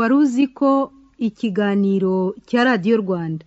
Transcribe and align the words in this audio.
wari 0.00 0.14
uzi 0.22 0.44
ko 0.58 0.70
ikiganiro 1.28 2.14
cya 2.48 2.60
radiyo 2.68 2.96
rwanda. 3.04 3.44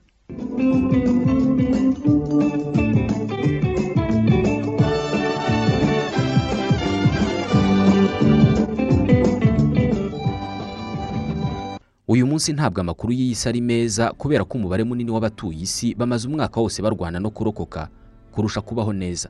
Uyu 12.08 12.28
munsi 12.28 12.54
ntabwo 12.54 12.82
amakuru 12.82 13.14
y'isi 13.14 13.50
ari 13.50 13.62
meza 13.62 14.12
kubera 14.14 14.44
ko 14.44 14.58
umubare 14.58 14.84
munini 14.84 15.12
w'abatuye 15.12 15.62
isi 15.64 15.96
bamaze 15.96 16.28
umwaka 16.28 16.62
wose 16.62 16.82
barwana 16.82 17.20
no 17.20 17.30
kurokoka 17.32 17.88
kurusha 18.32 18.62
kubaho 18.62 18.94
neza. 18.94 19.30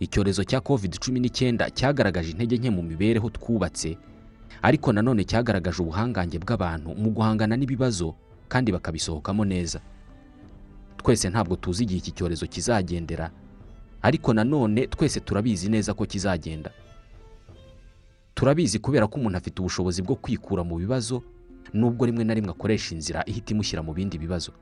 Icyorezo 0.00 0.42
cya 0.44 0.60
covid 0.60 0.98
cumi 0.98 1.20
n'icyenda 1.20 1.70
cyagaragaje 1.70 2.30
intege 2.32 2.56
nke 2.58 2.70
mu 2.70 2.82
mibereho 2.82 3.30
twubatse 3.30 3.96
ariko 4.62 4.92
nanone 4.92 5.24
cyagaragaje 5.24 5.82
ubuhangange 5.82 6.38
bw'abantu 6.38 6.94
mu 6.94 7.10
guhangana 7.10 7.56
n'ibibazo 7.56 8.14
kandi 8.48 8.72
bakabisohokamo 8.72 9.44
neza. 9.44 9.80
Twese 11.02 11.26
ntabwo 11.30 11.56
tuzi 11.56 11.82
igihe 11.82 11.98
iki 11.98 12.12
cyorezo 12.14 12.46
kizagendera 12.46 13.30
ariko 14.02 14.32
nanone 14.34 14.86
twese 14.86 15.20
turabizi 15.20 15.68
neza 15.68 15.94
ko 15.94 16.06
kizagenda. 16.06 16.70
Turabizi 18.34 18.78
kubera 18.78 19.06
ko 19.06 19.18
umuntu 19.20 19.38
afite 19.38 19.58
ubushobozi 19.60 20.02
bwo 20.02 20.14
kwikura 20.16 20.62
mu 20.64 20.76
bibazo 20.78 21.22
nubwo 21.74 22.06
rimwe 22.06 22.24
na 22.24 22.34
rimwe 22.34 22.50
akoresha 22.50 22.94
inzira 22.94 23.22
ihita 23.26 23.52
imushyira 23.54 23.82
mu 23.82 23.92
bindi 23.94 24.18
bibazo. 24.18 24.52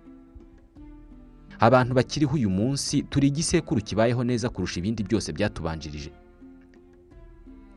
Abantu 1.60 1.92
bakiriho 1.94 2.34
uyu 2.40 2.50
munsi 2.50 3.02
turi 3.04 3.26
igisekuru 3.28 3.80
kibayeho 3.84 4.24
neza 4.24 4.48
kurusha 4.48 4.78
ibindi 4.80 5.04
byose 5.04 5.28
byatubanjirije. 5.32 6.10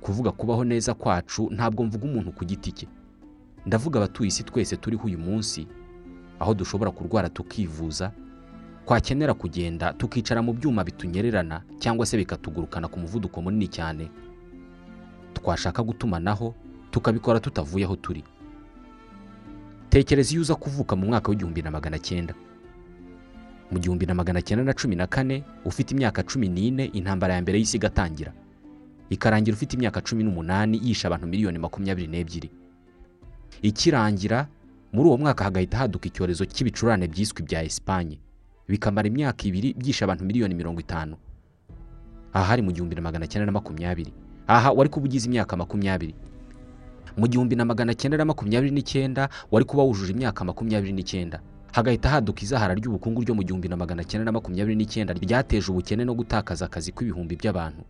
Kuvuga 0.04 0.32
kubaho 0.32 0.64
neza 0.64 0.94
kwacu 0.94 1.50
ntabwo 1.52 1.84
mvuga 1.84 2.06
umuntu 2.06 2.32
ku 2.32 2.46
giti 2.46 2.72
cye. 2.72 2.88
Ndavuga 3.66 4.00
abatuye 4.00 4.28
isi 4.28 4.44
twese 4.44 4.76
turiho 4.78 5.08
uyu 5.08 5.20
munsi 5.20 5.68
aho 6.40 6.54
dushobora 6.54 6.92
kurwara 6.92 7.30
tukivuza 7.30 8.12
twakenera 8.86 9.34
kugenda 9.34 9.94
tukicara 9.96 10.42
mu 10.44 10.52
byuma 10.54 10.84
bitunyererana 10.84 11.64
cyangwa 11.80 12.06
se 12.06 12.18
bikatugurukana 12.20 12.88
ku 12.92 13.00
muvuduko 13.00 13.40
munini 13.42 13.68
cyane. 13.72 14.10
Twashaka 15.34 15.80
gutumanaho 15.84 16.52
tukabikora 16.92 17.40
tutavuye 17.40 17.86
aho 17.88 17.96
turi. 17.96 18.24
Tekereza 19.90 20.32
iyo 20.36 20.42
uza 20.42 20.56
kuvuka 20.56 20.96
mu 21.00 21.06
mwaka 21.08 21.30
w'igihumbi 21.32 21.62
na 21.62 21.72
magana 21.72 22.00
cyenda. 22.00 22.34
Mu 23.72 23.80
gihumbi 23.80 24.06
na 24.06 24.14
magana 24.14 24.42
cyenda 24.42 24.64
na 24.68 24.74
cumi 24.76 24.96
na 25.00 25.08
kane 25.08 25.44
ufite 25.66 25.92
imyaka 25.96 26.24
cumi 26.28 26.50
n'ine 26.52 26.86
intambara 26.92 27.34
ya 27.34 27.42
mbere 27.42 27.58
y'isi 27.60 27.78
igatangira. 27.78 28.34
Ikarangira 29.10 29.56
ufite 29.56 29.74
imyaka 29.76 30.02
cumi 30.02 30.24
n'umunani 30.24 30.80
yishe 30.84 31.08
abantu 31.08 31.28
miliyoni 31.28 31.58
makumyabiri 31.60 32.08
n'ebyiri. 32.08 32.50
Ikirangira 33.62 34.48
muri 34.94 35.08
uwo 35.10 35.18
mwaka 35.18 35.44
hagahita 35.44 35.78
haduka 35.78 36.08
icyorezo 36.08 36.46
cy'ibicurane 36.46 37.08
byiswe 37.08 37.44
bya 37.46 37.64
esipanye 37.64 38.18
bikamara 38.68 39.08
imyaka 39.08 39.44
ibiri 39.48 39.74
byishe 39.74 40.04
abantu 40.06 40.26
miliyoni 40.26 40.54
mirongo 40.56 40.80
itanu. 40.82 41.16
Aha 42.34 42.46
hari 42.46 42.62
mu 42.62 42.72
gihumbi 42.72 42.96
na 42.96 43.02
magana 43.02 43.28
cyenda 43.28 43.46
na 43.46 43.52
makumyabiri. 43.52 44.12
Aha 44.48 44.72
wari 44.72 44.90
kuba 44.90 45.06
ugize 45.06 45.28
imyaka 45.30 45.58
makumyabiri. 45.58 46.16
Mu 47.18 47.28
gihumbi 47.28 47.56
na 47.56 47.66
magana 47.66 47.94
cyenda 47.94 48.18
na 48.18 48.26
makumyabiri 48.26 48.72
n'icyenda 48.74 49.30
wari 49.52 49.66
kuba 49.66 49.84
wujuje 49.84 50.12
imyaka 50.14 50.42
makumyabiri 50.46 50.94
n'icyenda. 50.94 51.40
Hagahita 51.74 52.10
haduka 52.10 52.42
izahara 52.42 52.74
ry'ubukungu 52.74 53.22
ryo 53.22 53.34
mu 53.36 53.44
gihumbi 53.44 53.68
na 53.70 53.78
magana 53.78 54.04
cyenda 54.04 54.26
na 54.26 54.32
makumyabiri 54.34 54.76
n'icyenda 54.76 55.14
ryateje 55.14 55.70
ubukene 55.72 56.06
no 56.06 56.14
gutakaza 56.18 56.66
akazi 56.66 56.92
kw'ibihumbi 56.92 57.36
by'abantu. 57.38 57.82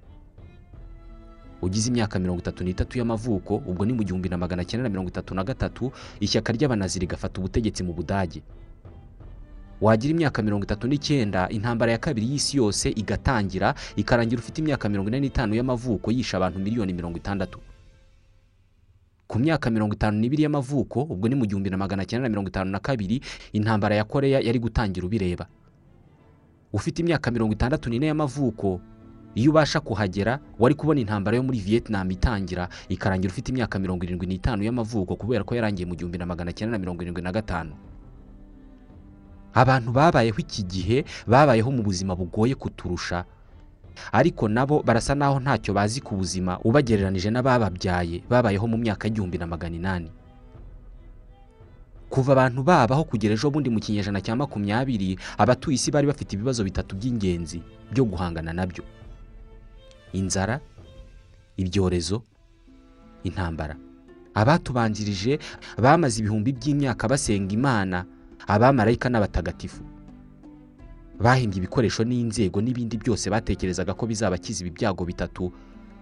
Ugize 1.64 1.88
imyaka 1.90 2.20
mirongo 2.20 2.40
itatu 2.44 2.64
n'itatu 2.64 2.98
y'amavuko 3.00 3.56
ubwo 3.64 3.86
ni 3.88 3.94
mu 3.96 4.04
gihumbi 4.04 4.28
na 4.30 4.38
magana 4.38 4.66
cyenda 4.68 4.84
na 4.84 4.90
mirongo 4.92 5.10
itatu 5.10 5.32
na 5.36 5.44
gatatu 5.44 5.92
ishyaka 6.20 6.52
ry'abanazi 6.54 7.00
rigafata 7.00 7.40
ubutegetsi 7.40 7.84
mu 7.84 7.94
budage. 7.96 8.44
Wagira 9.82 10.12
imyaka 10.12 10.42
mirongo 10.44 10.64
itatu 10.64 10.88
n'icyenda 10.88 11.50
intambara 11.50 11.92
ya 11.92 11.98
kabiri 11.98 12.28
y'isi 12.32 12.58
yose 12.58 12.90
igatangira 12.92 13.76
ikarangira 13.96 14.40
ufite 14.42 14.58
imyaka 14.62 14.90
mirongo 14.90 15.08
ine 15.10 15.20
n'itanu 15.20 15.56
y'amavuko 15.56 16.12
yishe 16.12 16.36
abantu 16.38 16.60
miliyoni 16.60 16.94
mirongo 16.94 17.18
itandatu. 17.18 17.60
Ku 19.28 19.40
myaka 19.40 19.70
mirongo 19.72 19.94
itanu 19.96 20.20
n'ibiri 20.20 20.44
y'amavuko 20.44 21.02
ubwo 21.04 21.28
ni 21.28 21.36
mu 21.36 21.46
gihumbi 21.46 21.70
na 21.70 21.78
magana 21.78 22.06
cyenda 22.06 22.24
na 22.28 22.30
mirongo 22.30 22.48
itanu 22.52 22.72
na 22.72 22.80
kabiri 22.80 23.22
intambara 23.54 23.96
ya 23.96 24.04
koreya 24.04 24.40
yari 24.40 24.60
gutangira 24.60 25.06
ubireba. 25.08 25.48
Ufite 26.74 27.00
imyaka 27.02 27.32
mirongo 27.32 27.54
itandatu 27.54 27.90
n'ine 27.90 28.08
y'amavuko 28.08 28.80
iyo 29.36 29.50
ubasha 29.52 29.80
kuhagera 29.80 30.40
wari 30.60 30.76
kubona 30.76 31.00
intambara 31.02 31.38
yo 31.38 31.44
muri 31.44 31.60
vietnam 31.60 32.06
itangira 32.12 32.70
ikarangira 32.90 33.32
ufite 33.34 33.50
imyaka 33.50 33.80
mirongo 33.80 34.06
irindwi 34.06 34.28
n'itanu 34.28 34.62
y'amavuko 34.64 35.16
kubera 35.18 35.44
ko 35.44 35.56
yarangiye 35.58 35.86
mu 35.90 35.96
gihumbi 35.98 36.18
na 36.22 36.26
magana 36.30 36.54
cyenda 36.54 36.78
na 36.78 36.82
mirongo 36.82 37.02
irindwi 37.02 37.22
na 37.26 37.32
gatanu. 37.34 37.74
Abantu 39.54 39.92
babayeho 39.94 40.38
iki 40.42 40.64
gihe 40.66 41.06
babayeho 41.30 41.70
mu 41.72 41.82
buzima 41.86 42.16
bugoye 42.18 42.56
kuturusha. 42.56 43.26
Ariko 44.12 44.50
nabo 44.50 44.82
barasa 44.82 45.14
naho 45.16 45.38
ntacyo 45.40 45.74
bazi 45.74 46.02
ku 46.02 46.18
buzima 46.18 46.58
ubagereranije 46.66 47.30
n'abababyaye 47.30 48.26
babayeho 48.30 48.66
mu 48.70 48.78
myaka 48.82 49.06
y'igihumbi 49.10 49.38
na 49.38 49.46
magana 49.46 49.76
inani. 49.78 50.10
Kuva 52.10 52.32
abantu 52.34 52.62
babaho 52.66 53.04
kugera 53.10 53.34
ejo 53.34 53.50
bundi 53.50 53.70
mu 53.70 53.78
kinyejana 53.82 54.22
cya 54.22 54.34
makumyabiri 54.38 55.18
abatuye 55.38 55.76
isi 55.78 55.90
bari 55.94 56.06
bafite 56.10 56.34
ibibazo 56.38 56.62
bitatu 56.66 56.94
by'ingenzi 56.98 57.62
byo 57.94 58.06
guhangana 58.06 58.54
na 58.54 58.66
byo. 58.70 58.82
Inzara 60.14 60.60
ibyorezo 61.58 62.24
intambara. 63.24 63.76
Abatubanjirije 64.34 65.40
bamaze 65.78 66.20
ibihumbi 66.22 66.52
by'imyaka 66.58 67.08
basenga 67.08 67.54
imana 67.54 68.06
abamarayika 68.48 69.10
n'abatagatifu. 69.10 69.84
Bahimbye 71.22 71.58
ibikoresho 71.62 72.04
n'inzego 72.04 72.58
n'ibindi 72.62 72.98
byose 72.98 73.30
batekerezaga 73.30 73.94
ko 73.94 74.04
bizabakiza 74.10 74.66
ibi 74.66 74.72
byago 74.74 75.06
bitatu 75.06 75.52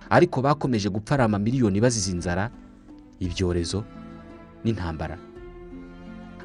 ariko 0.09 0.41
bakomeje 0.41 0.89
gupfa 0.89 1.13
ari 1.19 1.23
amamiliyoni 1.27 1.79
bazize 1.83 2.11
inzara 2.15 2.49
ibyorezo 3.19 3.83
n'intambara. 4.63 5.17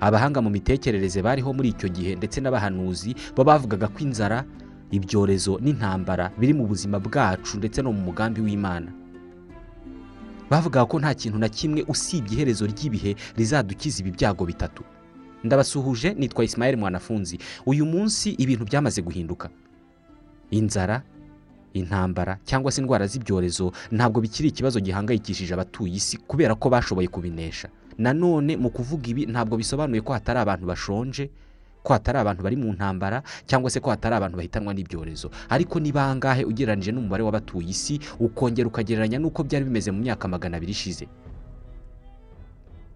Abahanga 0.01 0.43
mu 0.45 0.51
mitekerereze 0.51 1.23
bariho 1.23 1.49
muri 1.57 1.69
icyo 1.73 1.89
gihe 1.89 2.17
ndetse 2.19 2.41
n'abahanuzi 2.43 3.15
bo 3.33 3.45
bavugaga 3.47 3.89
ko 3.89 3.99
inzara 4.05 4.45
ibyorezo 4.91 5.59
n'intambara 5.63 6.31
biri 6.39 6.55
mu 6.55 6.67
buzima 6.67 6.99
bwacu 7.01 7.59
ndetse 7.59 7.83
no 7.83 7.93
mu 7.93 8.01
mugambi 8.07 8.41
w'imana. 8.41 8.93
Bavugaga 10.51 10.87
ko 10.87 10.99
nta 11.01 11.15
kintu 11.15 11.39
na 11.39 11.49
kimwe 11.49 11.83
usibye 11.89 12.35
iherezo 12.39 12.67
ry'ibihe 12.67 13.17
rizadukiza 13.37 14.01
ibi 14.01 14.11
byago 14.15 14.47
bitatu. 14.47 14.83
Ndabasuhuje 15.45 16.15
nitwa 16.15 16.45
Ismael 16.45 16.77
mwanafunzi. 16.77 17.39
Uyu 17.67 17.87
munsi 17.87 18.31
ibintu 18.39 18.65
byamaze 18.65 19.03
guhinduka. 19.03 19.49
Inzara 20.51 21.03
intambara 21.75 22.39
cyangwa 22.45 22.73
se 22.73 22.81
indwara 22.81 23.07
z'ibyorezo 23.07 23.73
ntabwo 23.91 24.21
bikiri 24.21 24.49
ikibazo 24.49 24.81
gihangayikishije 24.81 25.55
abatuye 25.55 25.95
isi 25.99 26.17
kubera 26.17 26.55
ko 26.55 26.71
bashoboye 26.71 27.09
kubinesha. 27.11 27.69
Nanone 27.99 28.57
mu 28.57 28.71
kuvuga 28.71 29.09
ibi 29.11 29.27
ntabwo 29.27 29.57
bisobanuye 29.59 30.01
ko 30.01 30.13
hatari 30.15 30.39
abantu 30.39 30.67
bashonje 30.67 31.31
ko 31.87 31.93
hatari 31.95 32.19
abantu 32.19 32.43
bari 32.43 32.57
mu 32.59 32.73
ntambara 32.75 33.23
cyangwa 33.47 33.71
se 33.71 33.79
ko 33.81 33.91
hatari 33.95 34.15
abantu 34.19 34.37
bahitanwa 34.43 34.75
n'ibyorezo. 34.75 35.31
Ariko 35.49 35.79
ni 35.79 35.93
bangahe 35.95 36.43
ugereranyije 36.45 36.91
n'umubare 36.93 37.23
w'abatuye 37.23 37.71
isi 37.71 38.01
ukongera 38.19 38.67
ukagereranya 38.67 39.19
n'uko 39.23 39.47
byari 39.47 39.65
bimeze 39.71 39.91
mu 39.95 40.03
myaka 40.03 40.27
magana 40.29 40.57
abiri 40.59 40.73
ishize. 40.75 41.07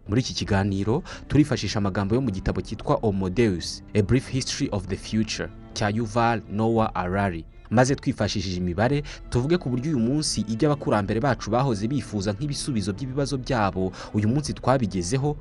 Muri 0.08 0.20
iki 0.20 0.34
kiganiro 0.34 1.02
turifashisha 1.28 1.78
amagambo 1.78 2.14
yo 2.14 2.20
mu 2.20 2.30
gitabo 2.34 2.58
cyitwa 2.60 2.98
Homodeus 2.98 3.82
a 3.94 4.02
brief 4.02 4.26
history 4.28 4.66
of 4.74 4.86
the 4.90 4.96
future 4.96 5.46
cya 5.74 5.88
Yuval 5.94 6.42
Noah 6.50 6.90
Harari. 6.94 7.44
Maze 7.70 7.94
twifashishije 7.94 8.56
imibare 8.58 9.02
tuvuge 9.30 9.54
ku 9.58 9.70
buryo 9.70 9.94
uyu 9.94 9.98
munsi 10.02 10.40
ibyo 10.50 10.66
abakurambere 10.68 11.20
bacu 11.22 11.50
bahoze 11.50 11.86
bifuza 11.88 12.32
nk'ibisubizo 12.34 12.90
by'ibibazo 12.92 13.38
byabo 13.38 13.92
uyu 14.14 14.26
munsi 14.28 14.50
twabigezeho 14.54 15.36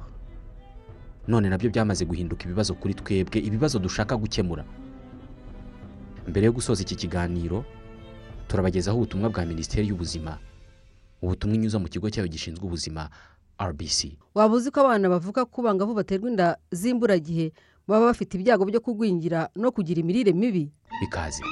none 1.28 1.50
na 1.50 1.58
byo 1.58 1.70
byamaze 1.70 2.06
guhinduka 2.06 2.44
ibibazo 2.46 2.74
kuri 2.74 2.94
twebwe 2.94 3.40
ibibazo 3.40 3.80
dushaka 3.80 4.16
gukemura. 4.18 4.66
Mbere 6.28 6.46
yo 6.46 6.52
gusoza 6.54 6.82
iki 6.82 6.96
kiganiro 6.96 7.66
turabagezaho 8.48 8.98
ubutumwa 8.98 9.30
bwa 9.30 9.46
minisiteri 9.46 9.88
y'ubuzima. 9.88 10.38
Ubutumwa 11.22 11.56
inyuza 11.56 11.80
mu 11.80 11.88
kigo 11.88 12.10
cyayo 12.10 12.28
gishinzwe 12.28 12.66
ubuzima 12.66 13.10
rbc 13.60 14.16
waba 14.36 14.56
uzi 14.56 14.72
ko 14.72 14.80
abana 14.88 15.10
bavuka 15.10 15.46
ku 15.46 15.62
bangavu 15.62 15.94
baterwa 15.94 16.30
inda 16.32 16.58
z'imburagihe 16.72 17.52
baba 17.88 18.06
bafite 18.16 18.40
ibyago 18.40 18.64
byo 18.66 18.80
kugwingira 18.80 19.50
no 19.56 19.72
kugira 19.72 20.00
imirire 20.00 20.32
mibi? 20.34 20.72
Bikaze. 21.02 21.44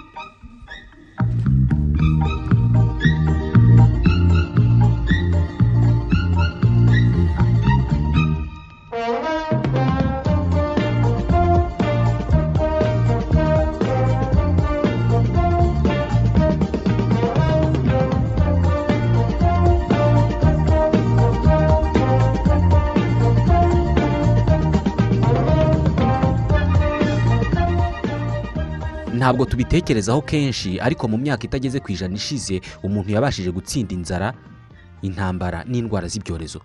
Ntabwo 29.18 29.46
tubitekerezaho 29.46 30.22
kenshi 30.22 30.78
ariko 30.80 31.08
mu 31.10 31.18
myaka 31.18 31.44
itageze 31.50 31.80
ku 31.82 31.90
ijana 31.92 32.16
ishize 32.16 32.62
umuntu 32.86 33.10
yabashije 33.12 33.50
gutsinda 33.52 33.94
inzara 33.98 34.34
intambara 35.02 35.64
n'indwara 35.66 36.08
z'ibyorezo. 36.08 36.62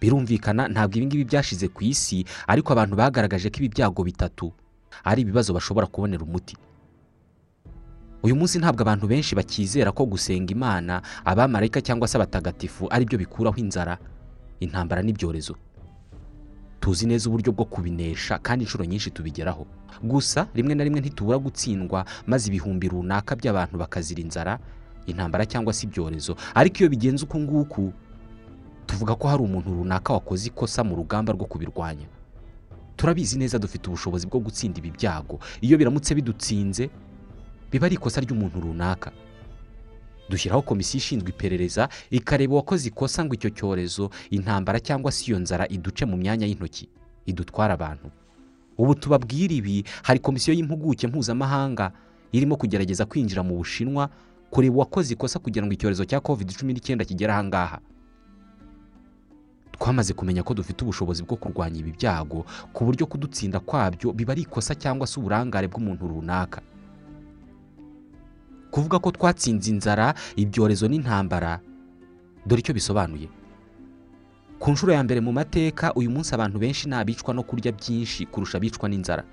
Birumvikana 0.00 0.68
ntabwo 0.68 0.94
ibi 0.98 1.06
ngibi 1.06 1.24
byashize 1.30 1.66
ku 1.68 1.80
isi 1.84 2.24
ariko 2.46 2.72
abantu 2.72 2.94
bagaragaje 2.96 3.50
ko 3.50 3.56
ibi 3.62 3.68
byago 3.74 4.00
bitatu 4.06 4.46
ari 5.04 5.22
ibibazo 5.22 5.50
bashobora 5.54 5.86
kubonera 5.86 6.22
umuti. 6.24 6.54
Uyu 8.22 8.34
munsi 8.38 8.58
ntabwo 8.62 8.82
abantu 8.86 9.06
benshi 9.10 9.34
bakizera 9.34 9.90
ko 9.90 10.06
gusenga 10.06 10.50
imana 10.54 11.02
abamarayika 11.26 11.82
cyangwa 11.82 12.06
se 12.08 12.14
abatagatifu 12.18 12.86
ari 12.90 13.02
byo 13.06 13.18
bikuraho 13.18 13.58
inzara 13.58 13.98
intambara 14.62 15.02
n'ibyorezo. 15.02 15.54
Tuzi 16.82 17.06
neza 17.06 17.28
uburyo 17.30 17.52
bwo 17.54 17.64
kubinesha 17.64 18.38
kandi 18.42 18.64
inshuro 18.66 18.84
nyinshi 18.84 19.10
tubigeraho. 19.14 19.66
Gusa 20.02 20.46
rimwe 20.54 20.74
na 20.74 20.84
rimwe 20.84 21.00
ntitubura 21.00 21.38
gutsindwa 21.38 22.04
maze 22.26 22.48
ibihumbi 22.50 22.88
runaka 22.90 23.36
by'abantu 23.38 23.78
bakazira 23.78 24.18
inzara 24.20 24.58
intambara 25.06 25.46
cyangwa 25.46 25.70
se 25.72 25.86
ibyorezo. 25.86 26.34
Ariko 26.54 26.76
iyo 26.82 26.88
bigenze 26.90 27.22
uku 27.24 27.38
nguku 27.38 27.92
tuvuga 28.86 29.14
ko 29.14 29.28
hari 29.30 29.42
umuntu 29.46 29.70
runaka 29.74 30.12
wakoze 30.12 30.48
ikosa 30.50 30.82
mu 30.84 30.96
rugamba 30.98 31.32
rwo 31.32 31.46
kubirwanya. 31.46 32.06
Turabizi 32.98 33.38
neza 33.38 33.58
dufite 33.62 33.86
ubushobozi 33.86 34.26
bwo 34.26 34.40
gutsinda 34.42 34.78
ibi 34.82 34.90
byago. 34.90 35.38
Iyo 35.62 35.78
biramutse 35.78 36.14
bidutsinze 36.18 36.90
biba 37.70 37.86
ari 37.86 37.94
ikosa 37.94 38.20
ry'umuntu 38.20 38.58
runaka. 38.60 39.10
Dushyiraho 40.32 40.62
komisiyo 40.64 40.98
ishinzwe 40.98 41.28
iperereza 41.30 41.88
ikareba 42.10 42.54
uwakoze 42.56 42.88
ikosa 42.88 43.20
ngo 43.24 43.34
icyo 43.36 43.50
cyorezo 43.52 44.08
intambara 44.32 44.80
cyangwa 44.80 45.12
se 45.12 45.28
iyo 45.28 45.38
nzara 45.38 45.68
iduce 45.68 46.04
mu 46.08 46.16
myanya 46.16 46.46
y'intoki 46.48 46.88
idutwara 47.28 47.74
abantu. 47.76 48.08
Ubu 48.80 48.94
tubabwira 48.96 49.52
ibi 49.54 49.84
hari 50.02 50.18
komisiyo 50.24 50.54
y'impuguke 50.56 51.06
mpuzamahanga 51.06 51.92
irimo 52.32 52.56
kugerageza 52.56 53.04
kwinjira 53.04 53.42
mu 53.44 53.56
bushinwa 53.60 54.08
kureba 54.50 54.76
uwakoze 54.76 55.12
ikosa 55.14 55.38
kugira 55.38 55.66
ngo 55.68 55.72
icyorezo 55.76 56.04
cya 56.08 56.20
covid 56.24 56.48
cumi 56.56 56.72
n'icyenda 56.72 57.04
kigere 57.04 57.32
aha 57.32 57.44
ngaha. 57.44 57.78
Twamaze 59.72 60.12
kumenya 60.14 60.42
ko 60.42 60.54
dufite 60.54 60.84
ubushobozi 60.84 61.22
bwo 61.26 61.36
kurwanya 61.36 61.78
ibi 61.80 61.92
byago 61.92 62.44
ku 62.72 62.84
buryo 62.84 63.06
kudutsinda 63.06 63.60
kwabyo 63.60 64.12
biba 64.12 64.32
ari 64.32 64.42
ikosa 64.46 64.74
cyangwa 64.74 65.06
se 65.06 65.20
uburangare 65.20 65.66
bw'umuntu 65.68 66.06
runaka. 66.08 66.60
Kuvuga 68.72 68.96
ko 68.98 69.10
twatsinze 69.12 69.68
inzara 69.70 70.14
ibyorezo 70.36 70.88
n'intambara. 70.88 71.60
Dore 72.46 72.60
icyo 72.64 72.74
bisobanuye. 72.74 73.28
Ku 74.58 74.70
nshuro 74.72 74.92
ya 74.96 75.02
mbere 75.04 75.20
mu 75.20 75.32
mateka 75.32 75.92
uyu 75.94 76.10
munsi 76.10 76.32
abantu 76.34 76.58
benshi 76.58 76.88
ni 76.88 76.94
abicwa 76.96 77.34
no 77.34 77.42
kurya 77.42 77.72
byinshi 77.72 78.26
kurusha 78.26 78.56
abicwa 78.58 78.88
n'inzara. 78.88 79.24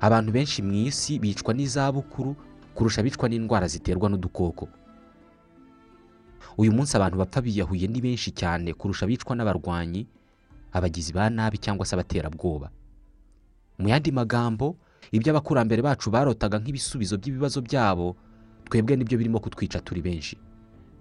Abantu 0.00 0.30
benshi 0.32 0.62
mu 0.62 0.72
isi 0.86 1.18
bicwa 1.18 1.54
n'izabukuru 1.54 2.36
kurusha 2.74 3.00
abicwa 3.00 3.28
n'indwara 3.28 3.66
ziterwa 3.66 4.08
n'udukoko. 4.10 4.68
Uyu 6.58 6.72
munsi 6.72 6.96
abantu 6.96 7.16
bapfa 7.18 7.40
biyahuye 7.40 7.86
ni 7.88 8.00
benshi 8.00 8.30
cyane 8.34 8.74
kurusha 8.74 9.06
abicwa 9.06 9.36
n'abarwanyi 9.36 10.06
abagizi 10.72 11.12
ba 11.12 11.30
nabi 11.30 11.58
cyangwa 11.58 11.86
se 11.86 11.94
abaterabwoba. 11.94 12.70
Mu 13.78 13.88
yandi 13.88 14.12
magambo 14.12 14.76
ibyo 15.12 15.30
abakurambere 15.32 15.82
bacu 15.82 16.10
barotaga 16.10 16.58
nk'ibisubizo 16.58 17.18
by'ibibazo 17.18 17.60
byabo 17.60 18.16
twebwe 18.68 18.96
ni 18.96 19.04
byo 19.04 19.18
birimo 19.18 19.38
kutwica 19.40 19.80
turi 19.84 20.02
benshi. 20.02 20.36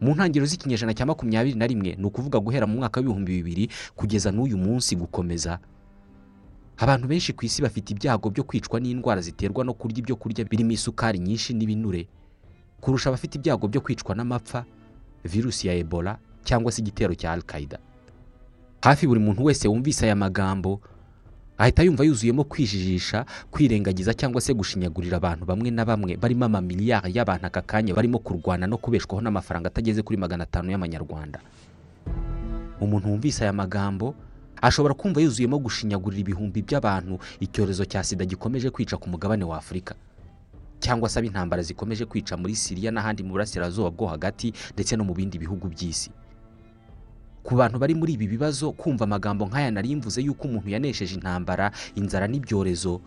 Mu 0.01 0.15
ntangiriro 0.15 0.45
z'ikinyejana 0.47 0.93
cya 0.93 1.05
makumyabiri 1.05 1.57
na 1.59 1.67
rimwe 1.67 1.95
ni 1.99 2.05
ukuvuga 2.05 2.39
guhera 2.39 2.67
mu 2.67 2.77
mwaka 2.79 2.99
w'ibihumbi 2.99 3.31
bibiri 3.43 3.69
kugeza 3.95 4.31
n'uyu 4.31 4.57
munsi 4.57 4.95
gukomeza. 4.95 5.59
Abantu 6.79 7.07
benshi 7.07 7.33
ku 7.35 7.45
isi 7.45 7.61
bafite 7.61 7.91
ibyago 7.91 8.29
byo 8.31 8.43
kwicwa 8.47 8.79
n'indwara 8.79 9.21
ziterwa 9.21 9.63
no 9.67 9.73
kurya 9.75 9.99
ibyo 9.99 10.15
kurya 10.15 10.45
birimo 10.47 10.71
isukari 10.71 11.19
nyinshi 11.19 11.53
n'ibinure. 11.53 12.07
Kurusha 12.79 13.09
abafite 13.11 13.35
ibyago 13.35 13.67
byo 13.67 13.81
kwicwa 13.83 14.15
n'amapfa 14.15 14.65
virusi 15.23 15.67
ya 15.67 15.73
ebola 15.75 16.15
cyangwa 16.47 16.71
se 16.71 16.81
igitero 16.81 17.15
cya 17.15 17.31
al 17.31 17.43
hafi 18.81 19.07
buri 19.07 19.19
muntu 19.19 19.43
wese 19.43 19.67
wumvise 19.67 20.05
aya 20.05 20.15
magambo 20.15 20.79
ahita 21.59 21.83
yumva 21.83 22.03
yuzuyemo 22.07 22.43
kwijijisha 22.43 23.25
kwirengagiza 23.51 24.13
cyangwa 24.15 24.41
se 24.41 24.53
gushinyagurira 24.53 25.17
abantu 25.19 25.45
bamwe 25.45 25.69
na 25.71 25.85
bamwe. 25.85 26.15
Barimo 26.17 26.45
amamiliyari 26.47 27.11
y'abantu 27.17 27.45
aka 27.51 27.61
kanya 27.61 27.93
barimo 27.93 28.19
kurwana 28.19 28.67
no 28.67 28.77
kubeshwaho 28.79 29.21
n'amafaranga 29.21 29.67
atageze 29.67 30.01
kuri 30.01 30.17
magana 30.17 30.43
atanu 30.47 30.71
y'amanyarwanda. 30.71 31.39
Umuntu 32.81 33.09
wumvise 33.11 33.43
aya 33.43 33.53
magambo 33.53 34.15
ashobora 34.61 34.93
kumva 34.95 35.21
yuzuyemo 35.21 35.59
gushinyagurira 35.59 36.19
ibihumbi 36.23 36.61
by'abantu 36.63 37.19
icyorezo 37.39 37.85
cya 37.85 38.03
sida 38.03 38.25
gikomeje 38.25 38.69
kwica 38.71 38.95
ku 38.97 39.09
mugabane 39.09 39.43
wa 39.43 39.57
afurika 39.57 39.95
cyangwa 40.79 41.09
se 41.11 41.19
ab'intambara 41.19 41.59
zikomeje 41.63 42.05
kwica 42.07 42.39
muri 42.39 42.55
siriya 42.55 42.91
n'ahandi 42.91 43.23
mu 43.23 43.35
burasirazuba 43.35 43.91
bwo 43.91 44.07
hagati 44.07 44.53
ndetse 44.73 44.95
no 44.95 45.03
mu 45.03 45.11
bindi 45.13 45.35
bihugu 45.39 45.67
by'isi. 45.67 46.07
Ku 47.43 47.55
bantu 47.55 47.79
bari 47.79 47.95
muri 47.95 48.13
ibi 48.13 48.27
bibazo 48.27 48.71
kumva 48.75 49.03
amagambo 49.07 49.45
nk'aya 49.47 49.71
nari 49.71 49.95
mvuze 49.95 50.21
yuko 50.21 50.47
umuntu 50.47 50.69
yanesheje 50.69 51.15
intambara 51.15 51.71
inzara 51.95 52.27
n'ibyorezo 52.27 53.01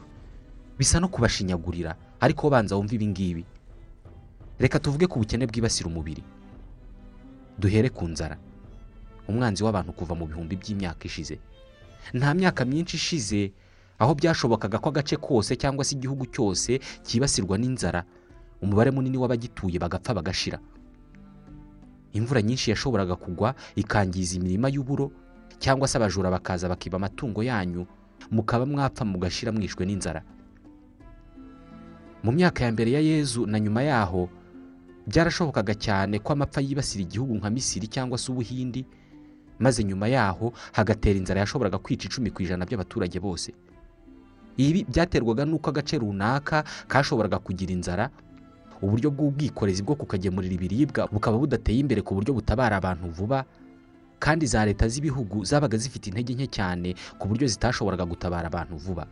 bisa 0.79 1.00
no 1.00 1.08
kubashinyagurira. 1.08 1.94
Ariko 2.20 2.50
banza 2.50 2.76
wumve 2.76 2.94
ibi 2.96 3.06
ngibi. 3.06 3.44
Reka 4.58 4.79
tuvuge 4.81 5.06
ku 5.06 5.19
bukene 5.20 5.46
bwibasira 5.46 5.87
umubiri. 5.90 6.23
Duhere 7.58 7.88
ku 7.90 8.08
nzara. 8.08 8.37
Umwanzi 9.29 9.62
w'abantu 9.64 9.93
kuva 9.93 10.14
mu 10.14 10.26
bihumbi 10.26 10.56
by'imyaka 10.56 11.05
ishize. 11.06 11.38
Nta 12.14 12.34
myaka 12.34 12.64
myinshi 12.64 12.96
ishize 12.96 13.52
aho 13.99 14.14
byashobokaga 14.14 14.79
ko 14.82 14.88
agace 14.90 15.17
kose 15.17 15.55
cyangwa 15.56 15.84
se 15.84 15.94
igihugu 15.94 16.26
cyose 16.26 16.81
cyibasirwa 17.06 17.55
n'inzara 17.58 18.02
umubare 18.62 18.90
munini 18.90 19.19
w'abagituye 19.19 19.79
bagapfa 19.79 20.14
bagashira. 20.14 20.58
Imvura 22.12 22.42
nyinshi 22.42 22.70
yashoboraga 22.70 23.16
kugwa 23.16 23.54
ikangiza 23.76 24.36
imirima 24.36 24.68
y'uburo 24.68 25.10
cyangwa 25.58 25.88
se 25.88 25.96
abajura 25.98 26.30
bakaza 26.30 26.68
bakiba 26.68 26.96
amatungo 26.96 27.42
yanyu 27.42 27.86
mukaba 28.30 28.66
mwapfa 28.66 29.04
mugashira 29.04 29.52
mwishwe 29.52 29.86
n'inzara. 29.86 30.22
Mu 32.22 32.32
myaka 32.32 32.64
ya 32.64 32.72
mbere 32.72 32.90
ya 32.92 33.00
yezu 33.00 33.46
na 33.46 33.60
nyuma 33.60 33.82
yaho 33.82 34.28
byarashobokaga 35.06 35.74
cyane 35.74 36.19
ko 36.22 36.32
amapfa 36.32 36.60
yibasira 36.62 37.02
igihugu 37.02 37.34
nka 37.34 37.50
misiri 37.50 37.86
cyangwa 37.90 38.19
se 38.19 38.31
ubuhindi 38.32 38.86
maze 39.58 39.84
nyuma 39.84 40.06
yaho 40.08 40.52
hagatera 40.72 41.19
inzara 41.19 41.40
yashoboraga 41.42 41.78
kwica 41.78 42.04
icumi 42.06 42.31
ku 42.31 42.42
ijana 42.42 42.62
by'abaturage 42.66 43.19
bose. 43.20 43.50
Ibi 44.56 44.84
byaterwaga 44.84 45.44
n'uko 45.44 45.70
agace 45.70 45.98
runaka 45.98 46.62
kashoboraga 46.86 47.38
kugira 47.42 47.72
inzara 47.72 48.10
uburyo 48.82 49.10
bw'ubwikorezi 49.15 49.82
bwo 49.82 49.94
kukagemurira 49.94 50.55
ibiribwa 50.55 51.06
bukaba 51.12 51.39
budateye 51.39 51.79
imbere 51.81 52.03
ku 52.03 52.15
buryo 52.15 52.34
butabara 52.34 52.77
abantu 52.77 53.06
vuba 53.15 53.44
kandi 54.19 54.46
za 54.46 54.65
leta 54.67 54.89
z'ibihugu 54.89 55.44
zabaga 55.44 55.79
zifite 55.79 56.06
intege 56.10 56.34
nke 56.34 56.46
cyane 56.46 56.94
ku 57.19 57.29
buryo 57.29 57.46
zitashoboraga 57.48 58.05
gutabara 58.06 58.46
abantu 58.51 58.77
vuba. 58.79 59.06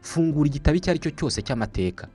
Fungura 0.00 0.46
igitabo 0.48 0.76
icyo 0.76 0.90
ari 0.92 1.00
cyo 1.00 1.10
cyose 1.16 1.42
cy'amateka. 1.42 2.08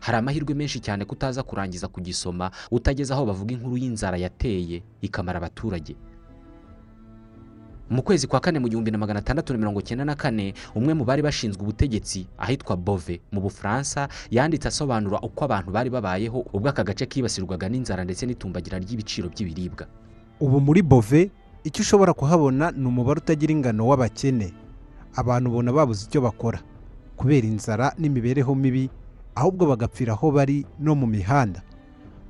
Hari 0.00 0.16
amahirwe 0.18 0.54
menshi 0.54 0.78
cyane 0.80 1.04
ko 1.04 1.12
utaza 1.16 1.42
kurangiza 1.42 1.88
kugisoma 1.88 2.50
utageze 2.70 3.12
aho 3.12 3.26
bavuga 3.26 3.52
inkuru 3.56 3.76
y'inzara 3.76 4.16
yateye 4.16 4.82
ikamara 5.02 5.38
abaturage. 5.42 5.96
Mu 7.90 8.02
kwezi 8.02 8.26
kwa 8.26 8.40
kane 8.40 8.58
mu 8.58 8.68
gihumbi 8.68 8.90
na 8.90 8.98
magana 8.98 9.18
atandatu 9.20 9.52
na 9.52 9.58
mirongo 9.58 9.80
icyenda 9.80 10.04
na 10.04 10.14
kane 10.14 10.54
umwe 10.74 10.94
mu 10.94 11.04
bari 11.04 11.22
bashinzwe 11.22 11.62
ubutegetsi 11.62 12.26
ahitwa 12.38 12.76
bove 12.76 13.20
mu 13.32 13.40
bufaransa 13.40 14.08
yanditse 14.30 14.68
asobanura 14.68 15.20
uko 15.20 15.44
abantu 15.44 15.70
bari 15.72 15.90
babayeho 15.90 16.44
ubwo 16.52 16.68
aka 16.68 16.84
gace 16.84 17.06
kibasirwaga 17.06 17.68
n'inzara 17.68 18.04
ndetse 18.04 18.26
n'itumbagira 18.26 18.78
ry'ibiciro 18.78 19.28
by'ibiribwa. 19.28 19.86
Ubu 20.40 20.60
muri 20.60 20.82
bove 20.82 21.30
icyo 21.64 21.80
ushobora 21.82 22.12
kuhabona 22.12 22.70
ni 22.70 22.86
umubare 22.86 23.18
utagira 23.24 23.52
ingano 23.52 23.86
w'abakene. 23.88 24.52
Abantu 25.16 25.50
ubona 25.50 25.72
babuze 25.72 26.04
icyo 26.06 26.20
bakora 26.20 26.60
kubera 27.16 27.46
inzara 27.48 27.92
n'imibereho 27.98 28.54
mibi 28.54 28.90
ahubwo 29.34 29.66
bagapfira 29.66 30.12
aho 30.12 30.30
bari 30.30 30.66
no 30.78 30.94
mu 30.94 31.06
mihanda. 31.06 31.62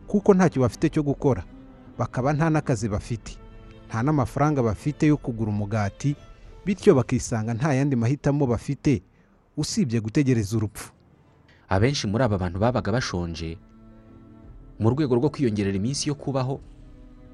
Kuko 0.07 0.35
ntacyo 0.35 0.63
bafite 0.63 0.89
cyo 0.89 1.03
gukora 1.03 1.43
bakaba 1.99 2.33
nta 2.33 2.47
n'akazi 2.51 2.89
bafite. 2.89 3.37
Nta 3.89 4.03
n'amafaranga 4.03 4.63
bafite 4.63 5.07
yo 5.07 5.17
kugura 5.17 5.51
umugati 5.51 6.17
bityo 6.67 6.95
bakisanga 6.95 7.55
nta 7.55 7.73
yandi 7.75 7.97
mahitamo 7.97 8.47
bafite. 8.47 9.03
Usibye 9.57 10.01
gutegereza 10.01 10.57
urupfu. 10.57 10.93
Abenshi 11.69 12.07
muri 12.07 12.25
aba 12.25 12.39
bantu 12.39 12.59
babaga 12.59 12.93
bashonje 12.93 13.59
mu 14.79 14.91
rwego 14.95 15.15
rwo 15.19 15.29
kwiyongerera 15.31 15.75
iminsi 15.77 16.09
yo 16.09 16.15
kubaho 16.15 16.61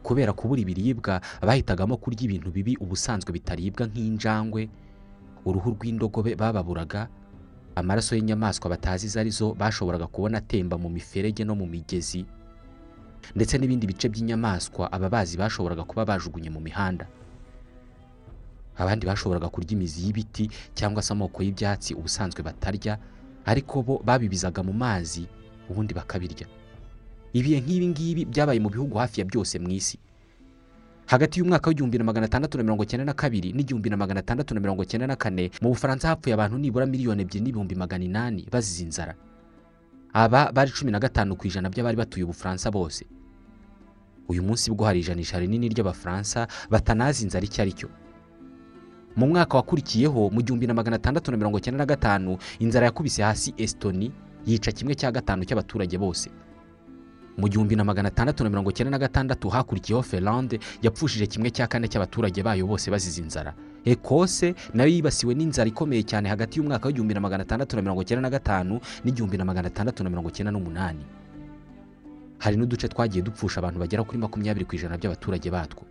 kubera 0.02 0.32
kubura 0.32 0.60
ibiribwa 0.64 1.20
bahitagamo 1.44 1.96
kurya 2.00 2.22
ibintu 2.24 2.48
bibi 2.50 2.76
ubusanzwe 2.80 3.28
bitaribwa 3.32 3.84
nk'injangwe 3.86 4.68
uruhu 5.44 5.76
rw'indogobe 5.76 6.32
bababuraga 6.40 7.08
amaraso 7.76 8.16
y'inyamaswa 8.16 8.70
batazi 8.72 9.06
izo 9.06 9.20
ari 9.20 9.30
zo 9.30 9.52
bashoboraga 9.54 10.06
kubona 10.08 10.38
atemba 10.40 10.78
mu 10.80 10.88
miferege 10.88 11.44
no 11.44 11.52
mu 11.54 11.66
migezi. 11.68 12.24
Ndetse 13.36 13.58
n'ibindi 13.58 13.86
bice 13.86 14.08
by'inyamaswa 14.08 14.92
ababazi 14.92 15.36
bashoboraga 15.40 15.84
kuba 15.84 16.04
bajugunye 16.04 16.50
mu 16.50 16.60
mihanda. 16.60 17.06
Abandi 18.76 19.06
bashoboraga 19.06 19.48
kurya 19.48 19.70
imizi 19.72 20.02
y'ibiti 20.06 20.50
cyangwa 20.74 21.02
se 21.02 21.12
amoko 21.12 21.42
y'ibyatsi 21.42 21.94
ubusanzwe 21.94 22.42
batarya 22.42 22.98
ariko 23.46 23.82
bo 23.82 23.94
babibizaga 24.04 24.62
mu 24.66 24.72
mazi 24.72 25.26
ubundi 25.70 25.94
bakabirya. 25.94 26.46
Ibihe 27.32 27.60
nk'ibi 27.62 27.86
ngibi 27.88 28.22
byabaye 28.26 28.58
mu 28.60 28.68
bihugu 28.70 28.98
hafi 28.98 29.20
ya 29.20 29.26
byose 29.26 29.58
mu 29.58 29.70
isi. 29.70 29.98
Hagati 31.06 31.38
y'umwaka 31.38 31.68
w'igihumbi 31.68 31.98
na 31.98 32.04
magana 32.04 32.26
atandatu 32.26 32.56
na 32.58 32.64
mirongo 32.64 32.84
cyenda 32.88 33.04
na 33.04 33.12
kabiri 33.12 33.52
n'igihumbi 33.52 33.90
na 33.90 33.96
magana 33.96 34.20
atandatu 34.24 34.54
na 34.54 34.60
mirongo 34.60 34.84
cyenda 34.88 35.06
na 35.06 35.16
kane 35.16 35.50
mu 35.62 35.68
bufaransa 35.68 36.08
hapfuye 36.08 36.34
abantu 36.34 36.58
nibura 36.58 36.86
miliyoni 36.86 37.22
ebyiri 37.22 37.44
n'ibihumbi 37.44 37.74
magana 37.76 38.04
inani 38.04 38.48
bazize 38.50 38.82
inzara. 38.82 39.14
Aba 40.12 40.52
bari 40.52 40.70
cumi 40.72 40.90
na 40.90 40.98
gatanu 40.98 41.36
ku 41.36 41.46
ijana 41.46 41.68
by'abari 41.70 41.96
batuye 41.96 42.24
ubufaransa 42.24 42.70
bose. 42.72 43.04
Uyu 44.28 44.42
munsi 44.42 44.70
bwo 44.70 44.84
hari 44.86 45.00
ijanisha 45.00 45.38
rinini 45.38 45.68
ry'abafaransa 45.68 46.46
batanazi 46.70 47.24
inzara 47.24 47.44
icyo 47.44 47.62
ari 47.62 47.72
cyo 47.72 47.88
mu 49.16 49.26
mwaka 49.26 49.56
wakurikiyeho 49.56 50.30
mu 50.30 50.42
gihumbi 50.42 50.66
na 50.66 50.74
magana 50.74 50.96
atandatu 50.96 51.30
na 51.30 51.36
mirongo 51.36 51.60
cyenda 51.60 51.78
na 51.78 51.86
gatanu 51.86 52.38
inzara 52.58 52.86
yakubise 52.86 53.22
hasi 53.22 53.54
esitoni 53.56 54.12
yica 54.46 54.72
kimwe 54.72 54.94
cya 54.94 55.12
gatanu 55.12 55.44
cy'abaturage 55.44 55.98
bose. 55.98 56.30
Mu 57.38 57.48
gihumbi 57.48 57.76
na 57.76 57.84
magana 57.84 58.08
atandatu 58.08 58.44
na 58.44 58.50
mirongo 58.50 58.72
cyenda 58.72 58.90
na 58.90 58.98
gatandatu 58.98 59.48
hakurikiyeho 59.48 60.02
ferande 60.02 60.58
yapfushije 60.82 61.26
kimwe 61.26 61.50
cya 61.50 61.66
kane 61.66 61.88
cy'abaturage 61.88 62.42
bayo 62.42 62.66
bose 62.66 62.90
bazize 62.90 63.22
inzara. 63.22 63.54
Ekose 63.84 64.54
na 64.74 64.82
yo 64.82 64.88
yibasiwe 64.90 65.34
n'inzara 65.34 65.68
ikomeye 65.70 66.02
cyane 66.02 66.28
hagati 66.28 66.58
y'umwaka 66.58 66.86
w'igihumbi 66.90 67.14
na 67.14 67.20
magana 67.20 67.42
atandatu 67.46 67.76
na 67.76 67.82
mirongo 67.82 68.02
cyenda 68.04 68.22
na 68.22 68.30
gatanu 68.30 68.80
n'igihumbi 69.04 69.38
na 69.38 69.44
magana 69.44 69.68
atandatu 69.70 70.02
na 70.04 70.10
mirongo 70.10 70.30
cyenda 70.30 70.50
n'umunani. 70.52 71.04
Hari 72.38 72.56
n'uduce 72.56 72.88
twagiye 72.88 73.22
dupfusha 73.24 73.58
abantu 73.60 73.78
bagera 73.80 74.04
kuri 74.04 74.18
makumyabiri 74.18 74.64
ku 74.64 74.74
ijana 74.76 74.98
by'abaturage 74.98 75.50
batwo. 75.50 75.84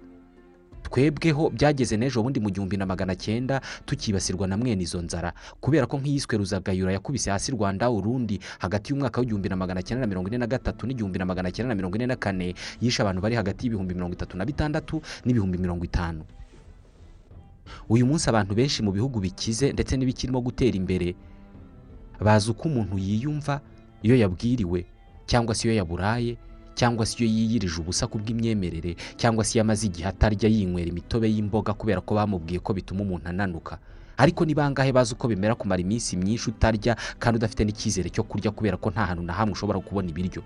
Twebweho 0.84 1.50
byageze 1.50 1.96
n'ejo 1.98 2.20
bundi 2.24 2.40
mu 2.44 2.50
gihumbi 2.52 2.78
na 2.78 2.86
magana 2.86 3.16
cyenda 3.16 3.62
tukibasirwa 3.88 4.48
na 4.48 4.58
mwene 4.60 4.84
izo 4.84 5.02
nzara. 5.02 5.34
Kubera 5.64 5.88
ko 5.88 5.98
nk'iyiswe 5.98 6.38
ruzagayura 6.38 6.92
yakubise 6.94 7.32
hasi 7.32 7.52
rwanda 7.56 7.88
urundi 7.90 8.40
hagati 8.60 8.92
y'umwaka 8.92 9.22
w'igihumbi 9.24 9.50
na 9.50 9.56
magana 9.56 9.82
cyenda 9.82 10.02
na 10.04 10.08
mirongo 10.12 10.28
ine 10.28 10.38
na 10.38 10.48
gatatu 10.48 10.84
n'igihumbi 10.88 11.18
na 11.20 11.26
magana 11.26 11.50
cyenda 11.52 11.72
na 11.72 11.76
mirongo 11.80 11.96
ine 11.96 12.06
na 12.06 12.16
kane 12.20 12.54
yishe 12.84 13.02
abantu 13.02 13.22
bari 13.24 13.36
hagati 13.40 13.66
y'ibihumbi 13.66 13.96
mirongo 13.96 14.14
itatu 14.14 14.38
na 14.38 14.46
bitandatu 14.46 15.02
n'ibihumbi 15.26 15.58
mirongo 15.58 15.86
itanu. 15.88 16.24
Uyu 17.90 18.06
munsi 18.06 18.30
abantu 18.30 18.54
benshi 18.56 18.84
mu 18.84 18.92
bihugu 18.92 19.20
bikize 19.24 19.72
ndetse 19.72 19.96
n'ibikirimo 19.98 20.42
gutera 20.44 20.76
imbere 20.78 21.16
bazi 22.20 22.52
uko 22.52 22.68
umuntu 22.68 22.98
yiyumva 23.00 23.62
iyo 24.04 24.16
yabwiriwe. 24.20 24.86
Cyangwa 25.26 25.56
se 25.56 25.68
iyo 25.68 25.76
yaburaye 25.78 26.38
cyangwa 26.76 27.06
se 27.06 27.16
iyo 27.24 27.28
yiyirije 27.30 27.78
ubusa 27.82 28.08
ku 28.08 28.18
bw'imyemerere 28.20 28.96
cyangwa 29.18 29.44
se 29.46 29.58
iyo 29.58 29.62
amaze 29.64 29.88
igihe 29.88 30.08
atarya 30.10 30.50
yinywera 30.50 30.90
imitobe 30.90 31.28
y'imboga 31.30 31.74
kubera 31.74 32.02
ko 32.02 32.16
bamubwiye 32.16 32.60
ko 32.60 32.74
bituma 32.74 33.02
umuntu 33.06 33.30
ananuka. 33.30 33.78
Ariko 34.18 34.46
ni 34.46 34.54
bangahe 34.54 34.92
bazi 34.94 35.14
uko 35.18 35.26
bimera 35.28 35.56
kumara 35.56 35.82
iminsi 35.82 36.14
myinshi 36.18 36.50
utarya 36.54 36.94
kandi 37.20 37.38
udafite 37.42 37.66
n'icyizere 37.66 38.10
cyo 38.14 38.24
kurya 38.24 38.52
kubera 38.54 38.78
ko 38.78 38.90
nta 38.94 39.06
hantu 39.10 39.24
na 39.26 39.34
hamwe 39.34 39.54
ushobora 39.58 39.80
kubona 39.82 40.10
ibiryo? 40.14 40.42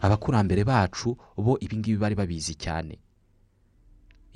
Abakurambere 0.00 0.64
bacu 0.64 1.16
bo 1.36 1.56
ibingibi 1.60 1.98
bari 1.98 2.14
babizi 2.14 2.54
cyane. 2.54 2.98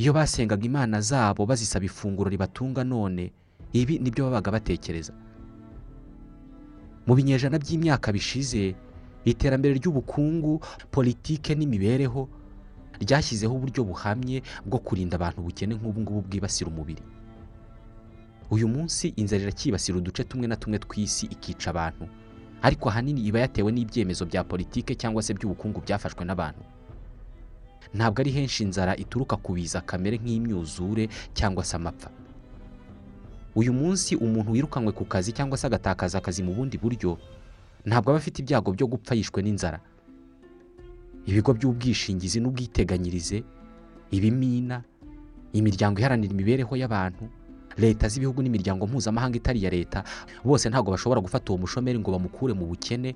Iyo 0.00 0.12
basengaga 0.12 0.64
imana 0.64 1.00
zabo 1.00 1.44
bazisaba 1.46 1.84
ifunguro 1.84 2.30
ribatunga 2.30 2.84
none 2.84 3.32
ibi 3.72 3.98
ni 4.00 4.10
byo 4.10 4.24
babaga 4.28 4.50
batekereza. 4.56 5.12
Mu 7.10 7.16
binyejana 7.18 7.58
by'imyaka 7.58 8.12
bishize 8.14 8.74
iterambere 9.26 9.74
ry'ubukungu 9.74 10.62
politike 10.94 11.54
n'imibereho 11.58 12.28
ryashyizeho 13.02 13.50
uburyo 13.54 13.82
buhamye 13.84 14.42
bwo 14.62 14.78
kurinda 14.78 15.16
abantu 15.18 15.40
ubukene 15.42 15.74
nk'ubu 15.74 16.00
ngubu 16.06 16.20
bwibasira 16.30 16.70
umubiri. 16.70 17.02
Uyu 18.54 18.68
munsi 18.70 19.08
inzara 19.18 19.42
iracyibasira 19.42 19.98
uduce 19.98 20.22
tumwe 20.24 20.46
na 20.46 20.54
tumwe 20.56 20.78
tw'isi 20.78 21.26
ikica 21.34 21.66
abantu 21.74 22.06
ariko 22.62 22.86
ahanini 22.88 23.26
iba 23.26 23.42
yatewe 23.42 23.72
n'ibyemezo 23.74 24.22
bya 24.30 24.44
politike 24.46 24.94
cyangwa 24.94 25.22
se 25.22 25.34
by'ubukungu 25.34 25.80
byafashwe 25.82 26.22
n'abantu. 26.24 26.62
Ntabwo 27.94 28.20
ari 28.22 28.30
henshi 28.30 28.62
inzara 28.62 28.94
ituruka 28.96 29.34
ku 29.36 29.50
biza 29.58 29.80
kamere 29.82 30.14
nk'imyuzure 30.22 31.08
cyangwa 31.34 31.64
se 31.66 31.74
amapfa. 31.76 32.10
Uyu 33.54 33.72
munsi 33.72 34.16
umuntu 34.16 34.52
wirukanywe 34.54 34.92
ku 34.92 35.04
kazi 35.04 35.32
cyangwa 35.32 35.58
se 35.58 35.66
agatakaza 35.66 36.18
akazi 36.18 36.42
mu 36.42 36.54
bundi 36.54 36.78
buryo 36.78 37.18
ntabwo 37.84 38.10
aba 38.10 38.18
afite 38.20 38.38
ibyago 38.42 38.72
byo 38.72 38.86
gupfa 38.86 39.14
yishwe 39.16 39.42
n'inzara. 39.42 39.80
Ibigo 41.26 41.52
by'ubwishingizi 41.56 42.40
n'ubwiteganyirize 42.40 43.42
ibimina 44.10 44.82
imiryango 45.52 46.00
iharanira 46.00 46.32
imibereho 46.32 46.72
y'abantu 46.76 47.24
leta 47.78 48.08
z'ibihugu 48.08 48.42
n'imiryango 48.42 48.86
mpuzamahanga 48.86 49.36
itari 49.38 49.58
iya 49.60 49.70
leta 49.70 50.04
bose 50.44 50.68
ntabwo 50.68 50.90
bashobora 50.94 51.20
gufata 51.20 51.52
uwo 51.52 51.58
mushomeri 51.64 51.98
ngo 51.98 52.10
bamukure 52.12 52.52
mu 52.54 52.66
bukene 52.66 53.14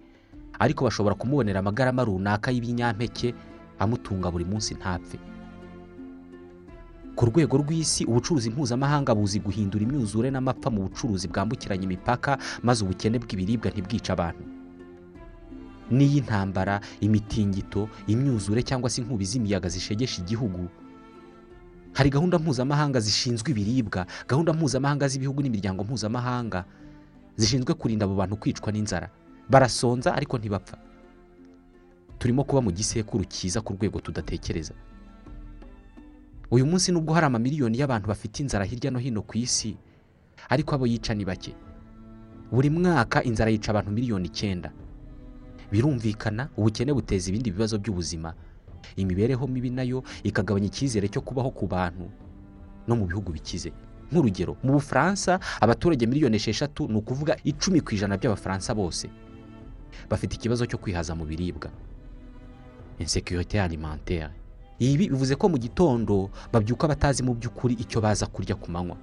ariko 0.59 0.85
bashobora 0.85 1.15
kumubonera 1.15 1.59
amagarama 1.61 2.05
runaka 2.05 2.51
y'ibinyampeke 2.51 3.35
amutunga 3.79 4.31
buri 4.31 4.45
munsi 4.45 4.75
ntapfe. 4.75 5.19
Ku 7.15 7.27
rwego 7.27 7.57
rw'isi 7.63 8.05
ubucuruzi 8.05 8.51
mpuzamahanga 8.51 9.15
buzi 9.15 9.39
guhindura 9.41 9.83
imyuzure 9.87 10.31
n'amapfa 10.31 10.71
mu 10.71 10.83
bucuruzi 10.91 11.29
bwambukiranya 11.31 11.85
imipaka 11.87 12.39
maze 12.63 12.83
ubukene 12.85 13.19
bw'ibiribwa 13.23 13.71
ntibwice 13.71 14.11
abantu. 14.13 14.43
N'iy'intambara 15.95 16.81
imitingito 17.01 17.89
imyuzure 18.11 18.63
cyangwa 18.67 18.91
se 18.91 19.01
inkubi 19.03 19.25
z'imiyaga 19.25 19.69
zishegesha 19.69 20.23
igihugu. 20.23 20.67
Hari 21.95 22.11
gahunda 22.11 22.39
mpuzamahanga 22.39 22.99
zishinzwe 23.01 23.51
ibiribwa 23.55 24.07
gahunda 24.29 24.51
mpuzamahanga 24.53 25.07
z'ibihugu 25.09 25.43
n'imiryango 25.43 25.85
mpuzamahanga 25.85 26.65
zishinzwe 27.37 27.75
kurinda 27.79 28.05
abo 28.11 28.15
bantu 28.19 28.37
kwicwa 28.37 28.73
n'inzara. 28.73 29.09
Barasonza 29.51 30.15
ariko 30.19 30.39
ntibapfa. 30.39 30.77
Turimo 32.19 32.43
kuba 32.45 32.61
mu 32.65 32.71
gisekuru 32.75 33.23
cyiza 33.25 33.61
ku 33.63 33.73
rwego 33.79 34.01
tudatekereza. 34.01 34.75
Uyu 36.55 36.67
munsi 36.71 36.93
nubwo 36.93 37.13
hari 37.15 37.27
amamiliyoni 37.27 37.79
y'abantu 37.81 38.07
bafite 38.09 38.37
inzara 38.43 38.65
hirya 38.65 38.91
no 38.91 38.99
hino 38.99 39.23
ku 39.23 39.35
isi 39.39 39.77
ariko 40.49 40.75
abo 40.75 40.87
yica 40.87 41.15
ni 41.15 41.25
bake. 41.25 41.53
Buri 42.53 42.71
mwaka 42.71 43.23
inzara 43.25 43.51
yica 43.51 43.69
abantu 43.73 43.91
miliyoni 43.91 44.27
icyenda. 44.31 44.71
Birumvikana 45.73 46.49
ubukene 46.57 46.93
buteza 46.95 47.27
ibindi 47.31 47.51
bibazo 47.51 47.79
by'ubuzima. 47.79 48.35
Imibereho 48.97 49.47
mibi 49.49 49.71
na 49.71 49.83
yo 49.83 50.03
ikagabanya 50.23 50.67
icyizere 50.71 51.09
cyo 51.09 51.21
kubaho 51.25 51.51
ku 51.51 51.67
bantu 51.67 52.07
no 52.87 52.95
mu 52.97 53.07
bihugu 53.09 53.33
bikize. 53.33 53.73
Nk'urugero 54.13 54.55
mu 54.63 54.73
bufaransa 54.79 55.41
abaturage 55.61 56.07
miliyoni 56.07 56.37
esheshatu 56.37 56.87
ni 56.89 56.97
ukuvuga 57.01 57.35
icumi 57.45 57.81
ku 57.81 57.95
ijana 57.99 58.15
by'abafaransa 58.21 58.75
bose. 58.77 59.09
Bafite 60.11 60.37
ikibazo 60.39 60.67
cyo 60.71 60.79
kwihaza 60.79 61.15
mu 61.19 61.25
biribwa. 61.27 61.71
Insekirite 63.03 63.59
alimentaire. 63.63 64.31
Ibi 64.79 65.09
bivuze 65.09 65.35
ko 65.37 65.49
mu 65.49 65.59
gitondo 65.59 66.31
babyuka 66.53 66.89
batazi 66.89 67.23
mu 67.23 67.35
by'ukuri 67.35 67.75
icyo 67.79 68.01
baza 68.01 68.27
kurya 68.27 68.55
ku 68.55 68.71
manywa. 68.71 68.97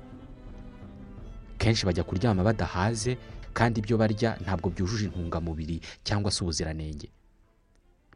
Kenshi 1.57 1.85
bajya 1.85 2.03
kuryama 2.03 2.43
badahaze 2.43 3.17
kandi 3.53 3.79
ibyo 3.79 3.97
barya 3.97 4.37
ntabwo 4.41 4.69
byujuje 4.69 5.05
intungamubiri 5.07 5.81
cyangwa 6.03 6.31
se 6.31 6.43
ubuziranenge. 6.43 7.07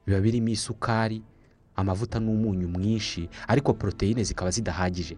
Biba 0.05 0.19
birimo 0.21 0.49
isukari 0.49 1.23
amavuta 1.75 2.19
n'umunyu 2.19 2.67
mwinshi 2.67 3.29
ariko 3.47 3.73
poroteyine 3.73 4.23
zikaba 4.23 4.51
zidahagije. 4.51 5.17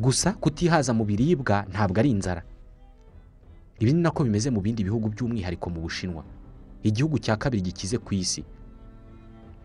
Gusa 0.00 0.32
kutihaza 0.32 0.92
mu 0.94 1.04
biribwa 1.04 1.66
ntabwo 1.70 1.98
ari 2.00 2.10
inzara. 2.10 2.42
Ibi 3.78 3.92
ni 3.92 4.02
nako 4.02 4.24
bimeze 4.24 4.50
mu 4.50 4.60
bindi 4.60 4.84
bihugu 4.84 5.08
by'umwihariko 5.08 5.70
mu 5.70 5.80
bushinwa. 5.80 6.24
Igihugu 6.82 7.18
cya 7.18 7.36
kabiri 7.36 7.62
gikize 7.62 7.98
ku 7.98 8.14
isi. 8.14 8.44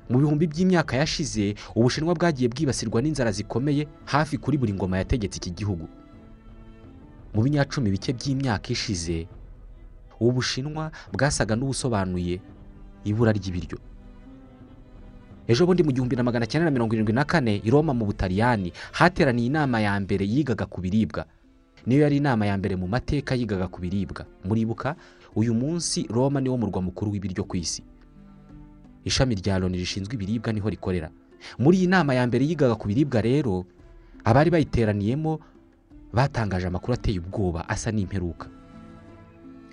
Mu 0.10 0.20
bihumbi 0.20 0.48
by'imyaka 0.48 0.98
yashize 0.98 1.56
ubushinwa 1.76 2.16
bwagiye 2.16 2.48
bwibasirwa 2.50 3.02
n'inzara 3.02 3.32
zikomeye 3.32 3.88
hafi 4.06 4.38
kuri 4.38 4.58
buri 4.58 4.74
ngoma 4.74 4.98
yategetse 4.98 5.38
iki 5.38 5.52
gihugu. 5.52 5.88
Mu 7.36 7.44
binyacumi 7.44 7.92
bike 7.92 8.14
by'imyaka 8.16 8.72
ishize 8.72 9.28
ubu 10.20 10.32
bushinwa 10.40 10.92
bwasaga 11.14 11.56
n'ubusobanuye 11.56 12.40
ibura 13.04 13.32
ry'ibiryo. 13.36 13.78
Ejo 15.48 15.64
bundi 15.68 15.84
mu 15.84 15.92
gihumbi 15.92 16.16
na 16.16 16.24
magana 16.24 16.44
cyenda 16.48 16.66
na 16.66 16.72
mirongo 16.72 16.92
irindwi 16.96 17.14
na 17.16 17.24
kane 17.24 17.62
i 17.64 17.70
Roma 17.72 17.94
mu 17.94 18.06
butaliyani 18.06 18.72
hateraniye 18.92 19.48
inama 19.48 19.80
ya 19.80 19.96
mbere 20.00 20.26
yigaga 20.28 20.66
ku 20.68 20.82
biribwa. 20.82 21.26
Niyo 21.88 22.02
yari 22.04 22.18
inama 22.20 22.46
ya 22.46 22.58
mbere 22.58 22.76
mu 22.76 22.88
mateka 22.88 23.36
yigaga 23.36 23.68
ku 23.72 23.80
biribwa. 23.80 24.26
Muribuka 24.44 24.96
uyu 25.36 25.54
munsi 25.54 26.04
Roma 26.12 26.42
niwo 26.44 26.58
murwa 26.60 26.82
mukuru 26.82 27.12
w'ibiryo 27.12 27.44
ku 27.48 27.56
isi. 27.58 27.84
Ishami 29.08 29.36
rya 29.36 29.60
loni 29.60 29.78
rishinzwe 29.78 30.14
ibiribwa 30.16 30.54
ni 30.54 30.60
ho 30.60 30.70
rikorera. 30.70 31.10
Muri 31.60 31.78
iyi 31.78 31.88
nama 31.88 32.14
ya 32.14 32.28
mbere 32.28 32.46
yigaga 32.46 32.76
ku 32.76 32.88
biribwa 32.88 33.22
rero 33.22 33.66
abari 34.24 34.50
bayiteraniyemo 34.52 35.40
batangaje 36.14 36.68
amakuru 36.68 36.94
ateye 36.94 37.20
ubwoba 37.20 37.64
asa 37.70 37.92
n'imperuka. 37.92 38.48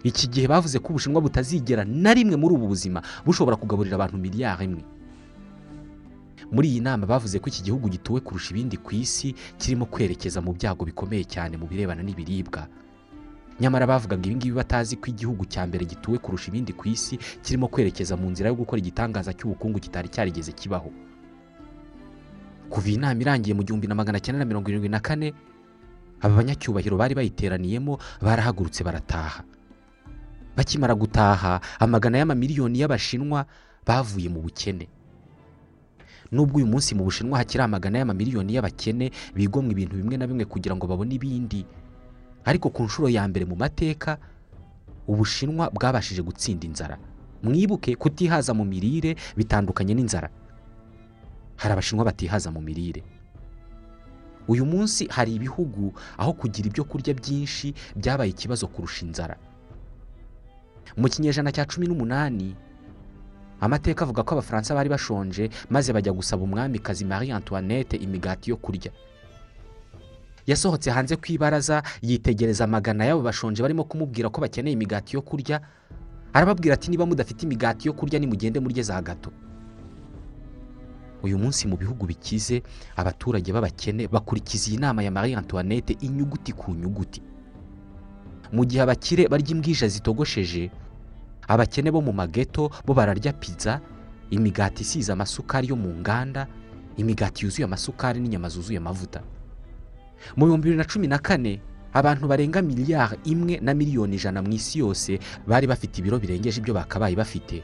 Iki 0.04 0.28
gihe 0.28 0.46
bavuze 0.46 0.78
ko 0.78 0.88
ubushinwa 0.92 1.20
butazigera 1.24 1.84
na 1.84 2.12
rimwe 2.14 2.36
muri 2.36 2.54
ubu 2.54 2.66
buzima 2.68 3.00
bushobora 3.24 3.56
kugaburira 3.56 3.94
abantu 3.96 4.16
miliyari 4.20 4.64
imwe. 4.68 4.84
Muri 6.52 6.68
iyi 6.76 6.80
nama 6.84 7.06
bavuze 7.08 7.38
ko 7.40 7.48
iki 7.48 7.62
gihugu 7.64 7.88
gituwe 7.88 8.20
kurusha 8.20 8.50
ibindi 8.52 8.76
ku 8.76 8.92
isi 8.94 9.32
kirimo 9.58 9.86
kwerekeza 9.88 10.40
mu 10.44 10.52
byago 10.52 10.84
bikomeye 10.84 11.24
cyane 11.24 11.56
mu 11.56 11.64
birebana 11.66 12.02
n'ibiribwa. 12.04 12.68
Nyamara 13.60 13.86
bavugaga 13.86 14.26
ibi 14.26 14.36
ngibi 14.36 14.54
batazi 14.56 14.96
ko 14.98 15.06
igihugu 15.10 15.44
cya 15.46 15.66
mbere 15.66 15.84
gituwe 15.86 16.18
kurusha 16.18 16.48
ibindi 16.50 16.72
ku 16.74 16.88
isi 16.88 17.18
kirimo 17.42 17.68
kwerekeza 17.70 18.16
mu 18.18 18.30
nzira 18.30 18.48
yo 18.50 18.54
gukora 18.58 18.78
igitangaza 18.82 19.30
cy'ubukungu 19.32 19.78
kitari 19.78 20.08
cyarigeze 20.10 20.52
kibaho. 20.52 20.90
Kuva 22.70 22.88
iyi 22.88 22.98
nama 22.98 23.20
irangiye 23.20 23.54
mu 23.54 23.62
gihumbi 23.62 23.86
na 23.86 23.94
magana 23.94 24.18
cyenda 24.20 24.38
na 24.38 24.44
mirongo 24.44 24.66
irindwi 24.70 24.88
na 24.90 24.98
kane 25.00 25.30
aba 26.20 26.34
banyacyubahiro 26.42 26.96
bari 26.98 27.14
bayiteraniyemo 27.14 27.98
barahagurutse 28.22 28.82
barataha. 28.84 29.44
Bakimara 30.56 30.94
gutaha 30.98 31.60
amagana 31.78 32.18
y'amamiliyoni 32.18 32.78
y'abashinwa 32.82 33.46
bavuye 33.86 34.28
mu 34.28 34.40
bukene. 34.42 34.88
Nubwo 36.34 36.56
uyu 36.58 36.66
munsi 36.66 36.94
mu 36.98 37.04
bushinwa 37.06 37.38
hakiri 37.38 37.62
amagana 37.62 37.98
y'amamiliyoni 38.02 38.54
y'abakene 38.58 39.10
bigomwa 39.34 39.70
ibintu 39.70 39.94
bimwe 39.96 40.16
na 40.18 40.26
bimwe 40.26 40.44
kugira 40.44 40.74
ngo 40.74 40.86
babone 40.90 41.14
ibindi. 41.14 41.62
Ariko 42.44 42.70
ku 42.70 42.82
nshuro 42.84 43.08
ya 43.08 43.28
mbere 43.28 43.44
mu 43.44 43.56
mateka 43.56 44.18
ubushinwa 45.08 45.70
bwabashije 45.70 46.22
gutsinda 46.22 46.66
inzara. 46.66 46.96
Mwibuke 47.42 47.96
kutihaza 47.96 48.54
mu 48.54 48.64
mirire 48.64 49.16
bitandukanye 49.36 49.94
n'inzara. 49.94 50.28
Hari 51.56 51.72
abashinwa 51.72 52.04
batihaza 52.04 52.50
mu 52.50 52.60
mirire. 52.60 53.02
Uyu 54.48 54.64
munsi 54.66 55.06
hari 55.08 55.34
ibihugu 55.40 55.92
aho 56.20 56.32
kugira 56.32 56.68
ibyo 56.68 56.84
kurya 56.84 57.14
byinshi 57.14 57.74
byabaye 57.96 58.30
ikibazo 58.32 58.66
kurusha 58.68 59.04
inzara. 59.06 59.36
Mu 60.96 61.08
kinyejana 61.08 61.52
cya 61.52 61.64
cumi 61.64 61.86
n'umunani 61.88 62.56
amateka 63.60 64.04
avuga 64.04 64.22
ko 64.22 64.34
abafaransa 64.36 64.74
bari 64.76 64.88
bashonje 64.92 65.48
maze 65.72 65.92
bajya 65.92 66.12
gusaba 66.12 66.42
umwamikazi 66.44 67.04
marie 67.04 67.32
antoinette 67.32 67.96
imigati 67.96 68.50
yo 68.52 68.56
kurya. 68.56 68.92
Yasohotse 70.46 70.90
hanze 70.90 71.16
ku 71.16 71.26
ibaraza 71.32 71.82
yitegereza 72.02 72.64
amagana 72.64 73.04
y'abo 73.04 73.22
bashonje 73.22 73.62
barimo 73.62 73.84
kumubwira 73.84 74.28
ko 74.28 74.40
bakeneye 74.40 74.74
imigati 74.74 75.16
yo 75.16 75.22
kurya 75.22 75.60
arababwira 76.32 76.74
ati 76.74 76.90
niba 76.90 77.06
mudafite 77.06 77.42
imigati 77.46 77.88
yo 77.88 77.92
kurya 77.94 78.18
nimugende 78.18 78.60
murye 78.60 78.82
za 78.82 79.02
gato. 79.02 79.30
Uyu 81.22 81.38
munsi 81.38 81.64
mu 81.68 81.76
bihugu 81.76 82.06
bikize 82.06 82.62
abaturage 82.96 83.52
b'abakene 83.52 84.08
bakurikiza 84.08 84.68
iyi 84.70 84.78
nama 84.78 85.02
ya 85.02 85.10
marie 85.10 85.36
antoinette 85.36 85.96
inyuguti 86.04 86.52
ku 86.52 86.74
nyuguti. 86.76 87.22
Mu 88.52 88.64
gihe 88.68 88.82
abakire 88.84 89.24
barya 89.28 89.50
imbwija 89.56 89.88
zitogosheje 89.88 90.68
abakene 91.48 91.88
bo 91.90 92.00
mu 92.04 92.12
mageto 92.12 92.68
bo 92.84 92.92
bararya 92.94 93.32
pizza 93.32 93.80
imigati 94.30 94.82
isize 94.84 95.12
amasukari 95.12 95.68
yo 95.72 95.76
mu 95.76 95.88
nganda 95.96 96.46
imigati 97.00 97.44
yuzuye 97.48 97.64
amasukari 97.64 98.20
n'inyama 98.20 98.48
zuzuye 98.52 98.78
amavuta. 98.78 99.22
Mu 100.36 100.46
bihumbi 100.46 100.64
bibiri 100.72 100.78
na 100.78 100.84
cumi 100.88 101.06
na 101.06 101.18
kane 101.18 101.60
abantu 101.92 102.26
barenga 102.28 102.62
miliyari 102.62 103.16
imwe 103.24 103.60
na 103.62 103.74
miliyoni 103.74 104.16
ijana 104.16 104.42
mu 104.42 104.50
isi 104.52 104.78
yose 104.82 105.18
bari 105.46 105.66
bafite 105.66 105.98
ibiro 106.02 106.18
birengeje 106.18 106.58
ibyo 106.60 106.74
bakabaye 106.74 107.14
bafite. 107.16 107.62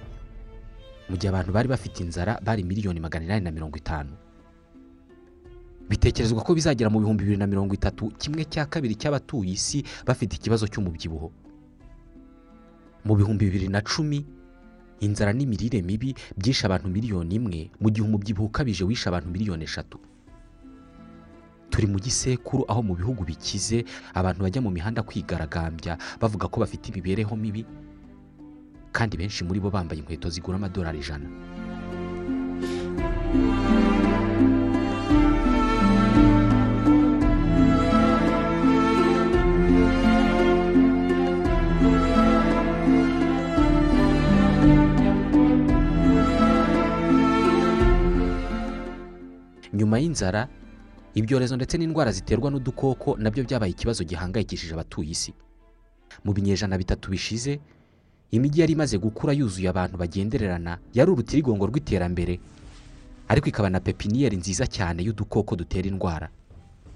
Mu 1.11 1.17
gihe 1.19 1.29
abantu 1.29 1.51
bari 1.53 1.69
bafite 1.69 2.01
inzara 2.07 2.39
bari 2.45 2.63
miliyoni 2.63 3.01
magana 3.01 3.25
inani 3.25 3.45
na 3.45 3.51
mirongo 3.51 3.77
itanu. 3.77 4.15
Bitekerezwa 5.91 6.43
ko 6.47 6.55
bizagera 6.55 6.91
mu 6.91 7.01
bihumbi 7.03 7.25
bibiri 7.27 7.39
na 7.43 7.47
mirongo 7.51 7.75
itatu 7.75 8.15
kimwe 8.15 8.45
cya 8.47 8.67
kabiri 8.71 8.95
cy'abatuye 8.95 9.51
isi 9.59 9.83
bafite 10.07 10.39
ikibazo 10.39 10.71
cy'umubyibuho. 10.71 11.33
Mu 13.05 13.13
bihumbi 13.19 13.51
bibiri 13.51 13.67
na 13.69 13.83
cumi 13.83 14.23
inzara 15.03 15.33
n'imirire 15.35 15.83
mibi 15.83 16.15
byishe 16.39 16.67
abantu 16.71 16.87
miliyoni 16.89 17.35
imwe. 17.35 17.61
Mu 17.83 17.91
gihe 17.91 18.07
umubyibuho 18.07 18.47
ukabije 18.47 18.85
wishe 18.87 19.09
abantu 19.11 19.29
miliyoni 19.35 19.65
eshatu. 19.67 19.99
Turi 21.71 21.87
mu 21.87 21.99
gisekuru 21.99 22.65
aho 22.69 22.83
mu 22.83 22.95
bihugu 22.99 23.23
bikize 23.25 23.85
abantu 24.15 24.43
bajya 24.45 24.61
mu 24.63 24.71
mihanda 24.71 25.03
kwigaragambya 25.03 25.97
bavuga 26.21 26.49
ko 26.51 26.57
bafite 26.61 26.91
imibereho 26.91 27.33
mibi 27.37 27.63
kandi 28.93 29.15
benshi 29.17 29.45
muri 29.47 29.63
bo 29.63 29.71
bambaye 29.71 30.01
inkweto 30.03 30.27
zigura 30.31 30.59
amadolari 30.59 30.99
ijana. 30.99 31.29
Nyuma 49.73 49.99
y'inzara 49.99 50.49
ibyorezo 51.15 51.57
ndetse 51.57 51.79
n'indwara 51.79 52.13
ziterwa 52.13 52.51
n'udukoko 52.51 53.17
na 53.19 53.31
byo 53.31 53.45
byabaye 53.45 53.73
ikibazo 53.73 54.05
gihangayikishije 54.05 54.73
abatuye 54.75 55.11
isi. 55.11 55.33
Mu 56.25 56.33
binyejana 56.33 56.79
bitatu 56.79 57.11
bishize 57.11 57.61
imijyi 58.31 58.61
yari 58.61 58.73
imaze 58.73 58.99
gukura 58.99 59.33
yuzuye 59.33 59.69
abantu 59.69 59.97
bagendererana 59.99 60.79
yari 60.95 61.11
urutirigongo 61.11 61.67
rw'iterambere 61.67 62.39
ariko 63.29 63.47
ikaba 63.49 63.71
na 63.71 63.81
pepiniyeri 63.81 64.37
nziza 64.39 64.67
cyane 64.67 65.03
y'udukoko 65.03 65.57
dutera 65.57 65.89
indwara. 65.89 66.29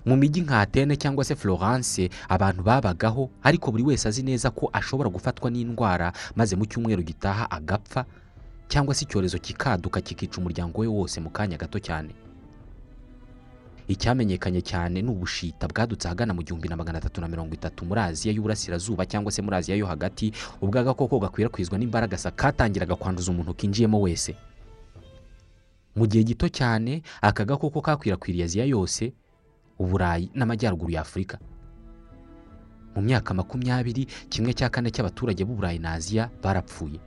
Mu 0.04 0.16
mijyi 0.16 0.40
nka 0.44 0.60
atene 0.60 0.96
cyangwa 0.96 1.24
se 1.24 1.34
florence 1.34 2.10
abantu 2.28 2.62
babagaho 2.62 3.30
ariko 3.42 3.70
buri 3.72 3.82
wese 3.82 4.04
azi 4.08 4.22
neza 4.22 4.50
ko 4.50 4.68
ashobora 4.72 5.08
gufatwa 5.10 5.50
n'indwara 5.50 6.12
maze 6.36 6.56
mu 6.56 6.66
cyumweru 6.68 7.02
gitaha 7.02 7.50
agapfa 7.50 8.04
cyangwa 8.68 8.94
se 8.94 9.04
icyorezo 9.08 9.38
kikaduka 9.40 10.00
kikica 10.04 10.38
umuryango 10.38 10.80
we 10.80 10.86
wose 10.86 11.16
mu 11.20 11.30
kanya 11.30 11.56
gato 11.56 11.78
cyane. 11.80 12.12
Icyamenyekanye 13.88 14.60
cyane 14.64 15.02
ni 15.02 15.10
ubushita 15.10 15.68
bwadutse 15.68 16.08
ahagana 16.08 16.32
mu 16.34 16.42
gihumbi 16.42 16.68
na 16.68 16.76
magana 16.76 16.98
atatu 16.98 17.20
na 17.20 17.28
mirongo 17.28 17.54
itatu 17.54 17.84
muri 17.84 18.00
aziya 18.00 18.32
y'uburasirazuba 18.34 19.04
cyangwa 19.06 19.32
se 19.32 19.42
muri 19.42 19.56
aziya 19.56 19.76
yo 19.76 19.86
hagati 19.86 20.32
ubwo 20.60 20.78
agakoko 20.80 21.18
gakwirakwizwa 21.20 21.78
n'imbaragasa 21.78 22.30
katangiraga 22.32 22.96
kwanduza 22.96 23.30
umuntu 23.30 23.54
kinjiyemo 23.54 24.00
wese. 24.00 24.34
Mu 25.96 26.06
gihe 26.08 26.24
gito 26.24 26.48
cyane 26.48 27.02
aka 27.20 27.44
gakoko 27.44 27.80
kakwirakwiriye 27.80 28.44
aziya 28.44 28.64
yose 28.64 29.12
uburayi 29.78 30.30
n'amajyaruguru 30.34 30.90
ya 30.96 31.00
afurika. 31.04 31.38
Mu 32.96 33.02
myaka 33.02 33.34
makumyabiri 33.34 34.06
kimwe 34.32 34.54
cya 34.54 34.68
kane 34.72 34.90
cy'abaturage 34.90 35.44
b'uburayi 35.44 35.78
na 35.78 35.92
aziya 35.92 36.30
barapfuye. 36.42 36.98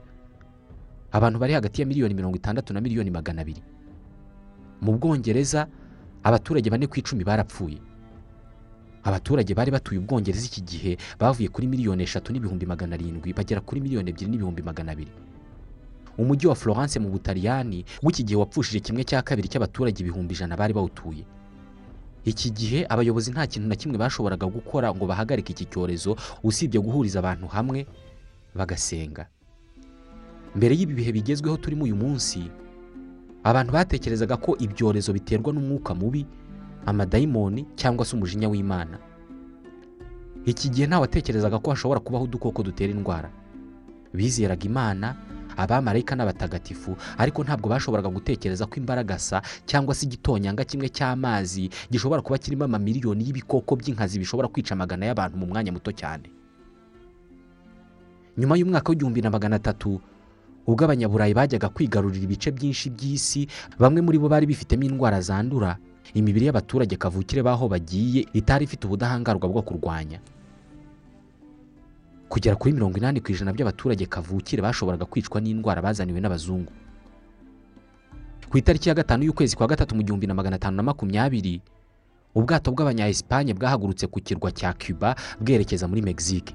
Abantu 1.12 1.38
bari 1.42 1.52
hagati 1.58 1.80
ya 1.82 1.86
miliyoni 1.88 2.14
mirongo 2.14 2.36
itandatu 2.36 2.70
na 2.74 2.80
miliyoni 2.80 3.10
magana 3.10 3.42
abiri. 3.42 3.62
Mu 4.80 4.92
bwongereza 4.98 5.66
abaturage 6.28 6.68
bane 6.70 6.86
ku 6.86 6.98
icumi 7.00 7.24
barapfuye. 7.24 7.78
Abaturage 9.04 9.54
bari 9.56 9.70
batuye 9.72 9.98
ubwongereza 10.00 10.44
iki 10.46 10.60
gihe 10.60 10.92
bavuye 11.18 11.48
kuri 11.48 11.66
miliyoni 11.66 12.02
eshatu 12.04 12.32
n'ibihumbi 12.32 12.66
magana 12.66 12.94
arindwi 12.94 13.32
bagera 13.32 13.60
kuri 13.64 13.80
miliyoni 13.80 14.10
ebyiri 14.12 14.30
n'ibihumbi 14.30 14.62
magana 14.62 14.92
abiri. 14.92 15.12
Umujyi 16.18 16.46
wa 16.50 16.54
florence 16.54 16.98
mu 16.98 17.08
butaliyani 17.08 17.84
w'iki 18.02 18.24
gihe 18.26 18.36
wapfushije 18.36 18.80
kimwe 18.82 19.04
cya 19.06 19.22
kabiri 19.22 19.48
cy'abaturage 19.48 20.02
ibihumbi 20.02 20.34
ijana 20.34 20.56
bari 20.58 20.74
bawutuye. 20.74 21.24
Iki 22.26 22.50
gihe 22.50 22.80
abayobozi 22.90 23.30
nta 23.30 23.46
kintu 23.46 23.68
na 23.70 23.76
kimwe 23.78 23.96
bashoboraga 23.98 24.46
gukora 24.50 24.90
ngo 24.94 25.06
bahagarike 25.06 25.52
iki 25.54 25.64
cyorezo 25.70 26.16
usibye 26.42 26.80
guhuriza 26.82 27.18
abantu 27.22 27.46
hamwe 27.48 27.86
bagasenga. 28.54 29.26
Mbere 30.58 30.74
y'ibi 30.76 30.94
bihe 30.98 31.12
bigezweho 31.14 31.56
turimo 31.56 31.84
uyu 31.86 31.96
munsi 31.96 32.50
abantu 33.48 33.72
batekerezaga 33.72 34.36
ko 34.36 34.56
ibyorezo 34.60 35.12
biterwa 35.16 35.52
n'umwuka 35.52 35.94
mubi 35.96 36.26
amadayimoni 36.86 37.64
cyangwa 37.80 38.04
se 38.04 38.12
umujinya 38.16 38.48
w'imana. 38.52 38.98
Iki 40.44 40.68
gihe 40.68 40.86
ntawatekerezaga 40.86 41.58
ko 41.58 41.70
hashobora 41.72 42.00
kubaho 42.00 42.24
udukoko 42.28 42.60
dutera 42.62 42.92
indwara. 42.92 43.30
Bizeraga 44.14 44.64
imana 44.66 45.14
abamarayika 45.56 46.14
n'abatagatifu 46.16 46.96
ariko 47.18 47.42
ntabwo 47.44 47.68
bashoboraga 47.68 48.08
gutekereza 48.08 48.66
ko 48.66 48.74
imbaragasa 48.80 49.42
cyangwa 49.66 49.94
se 49.94 50.06
igitonyanga 50.06 50.64
kimwe 50.64 50.88
cy'amazi 50.88 51.68
gishobora 51.90 52.22
kuba 52.22 52.38
kirimo 52.38 52.64
amamiliyoni 52.64 53.24
y'ibikoko 53.26 53.76
by'inkazi 53.76 54.18
bishobora 54.22 54.48
kwica 54.48 54.72
amagana 54.76 55.06
y'abantu 55.08 55.36
mu 55.36 55.46
mwanya 55.50 55.72
muto 55.72 55.92
cyane. 55.92 56.30
Nyuma 58.38 58.56
y'umwaka 58.56 58.88
w'igihumbi 58.90 59.20
na 59.22 59.30
magana 59.30 59.56
atatu 59.56 60.00
ubwo 60.68 60.84
abanyaburayi 60.84 61.32
bajyaga 61.34 61.68
kwigarurira 61.72 62.24
ibice 62.28 62.50
byinshi 62.52 62.90
by'isi 62.92 63.48
bamwe 63.80 64.00
muri 64.04 64.18
bo 64.20 64.28
bari 64.28 64.44
bifitemo 64.46 64.84
indwara 64.84 65.20
zandura. 65.20 65.78
Imibiri 66.14 66.46
y'abaturage 66.48 66.96
kavukire 66.96 67.40
b'aho 67.42 67.68
bagiye 67.68 68.24
itari 68.32 68.64
ifite 68.64 68.84
ubudahangarwa 68.88 69.48
bwo 69.48 69.62
kurwanya. 69.64 70.20
Kugera 72.28 72.56
kuri 72.56 72.72
mirongo 72.76 72.96
inani 73.00 73.20
ku 73.20 73.32
ijana 73.32 73.52
by'abaturage 73.52 74.04
kavukire 74.06 74.60
bashoboraga 74.62 75.04
kwicwa 75.08 75.40
n'indwara 75.40 75.80
bazaniwe 75.82 76.20
n'abazungu. 76.20 76.72
Ku 78.48 78.58
itariki 78.58 78.88
ya 78.88 78.94
gatanu 78.94 79.24
y'ukwezi 79.24 79.56
kwa 79.56 79.66
gatatu 79.66 79.94
mu 79.96 80.02
gihumbi 80.02 80.26
na 80.26 80.34
magana 80.34 80.56
atanu 80.56 80.76
na 80.76 80.82
makumyabiri 80.82 81.60
ubwato 82.34 82.72
bw'abanya 82.72 83.08
esipanye 83.08 83.52
bwahagurutse 83.56 84.06
ku 84.08 84.20
kirwa 84.20 84.52
cya 84.52 84.72
cuba 84.76 85.16
bwerekeza 85.40 85.88
muri 85.88 86.00
mexique. 86.04 86.52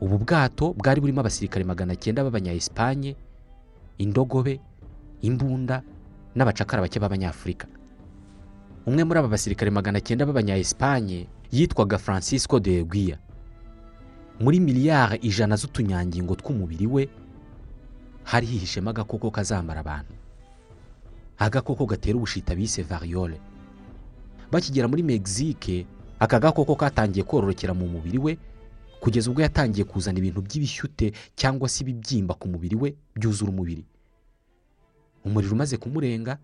Ubu 0.00 0.18
bwato 0.18 0.72
bwari 0.76 1.00
burimo 1.00 1.20
abasirikare 1.20 1.64
magana 1.64 1.96
cyenda 1.96 2.24
b'abanya 2.24 2.52
esipanye 2.52 3.16
indogobe 3.98 4.60
imbunda 5.22 5.82
n'abacakara 6.36 6.82
bake 6.82 7.00
b'abanyafurika. 7.00 7.66
Umwe 8.86 9.04
muri 9.04 9.18
aba 9.18 9.28
basirikare 9.28 9.70
magana 9.70 10.00
cyenda 10.00 10.26
b'abanya 10.26 10.56
esipanye 10.56 11.26
yitwaga 11.52 11.98
francisco 11.98 12.60
de 12.60 12.78
Eguia 12.80 13.18
muri 14.40 14.60
miliyari 14.60 15.16
ijana 15.24 15.56
z'utunyangingo 15.56 16.34
tw'umubiri 16.36 16.86
we 16.86 17.08
hari 18.24 18.46
hihishemo 18.46 18.90
agakoko 18.90 19.30
kazamara 19.30 19.80
abantu. 19.80 20.12
Agakoko 21.38 21.86
gatera 21.86 22.16
ubushita 22.16 22.54
bise 22.54 22.82
variyole 22.82 23.40
bakigera 24.52 24.88
muri 24.88 25.02
mexique 25.02 25.86
aka 26.20 26.38
gakoko 26.40 26.76
katangiye 26.76 27.24
kororokera 27.24 27.72
mu 27.74 27.88
mubiri 27.88 28.18
we 28.18 28.32
kugeza 29.00 29.30
ubwo 29.30 29.42
yatangiye 29.42 29.84
kuzana 29.84 30.18
ibintu 30.18 30.40
by'ibishyute 30.42 31.12
cyangwa 31.36 31.68
se 31.68 31.82
ibibyimba 31.84 32.34
ku 32.34 32.48
mubiri 32.48 32.76
we 32.76 32.94
byuzura 33.14 33.50
umubiri. 33.52 33.84
Umuriro 35.24 35.52
umaze 35.54 35.76
kumurenga 35.76 36.38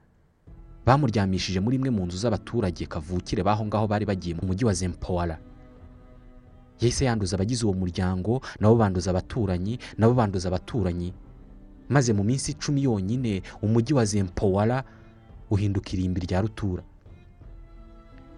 bamuryamishije 0.86 1.60
muri 1.60 1.76
imwe 1.78 1.90
mu 1.90 2.06
nzu 2.06 2.18
z'abaturage 2.18 2.86
kavukire 2.86 3.42
b'aho 3.42 3.62
ngaho 3.66 3.86
bari 3.86 4.04
bagiye 4.06 4.34
mu 4.34 4.46
mujyi 4.46 4.64
wa 4.66 4.74
zempowara 4.74 5.38
yahise 6.82 7.04
yanduza 7.06 7.36
abagize 7.38 7.62
uwo 7.66 7.74
muryango 7.78 8.42
nabo 8.60 8.74
banduza 8.76 9.10
abaturanyi 9.14 9.78
nabo 9.98 10.14
banduza 10.18 10.48
abaturanyi. 10.50 11.12
Maze 11.88 12.10
mu 12.12 12.24
minsi 12.24 12.50
icumi 12.58 12.82
yonyine 12.82 13.42
umujyi 13.62 13.94
wa 13.94 14.04
zempowara 14.04 14.82
uhinduka 15.50 15.90
irimbi 15.94 16.20
rya 16.26 16.40
rutura. 16.42 16.82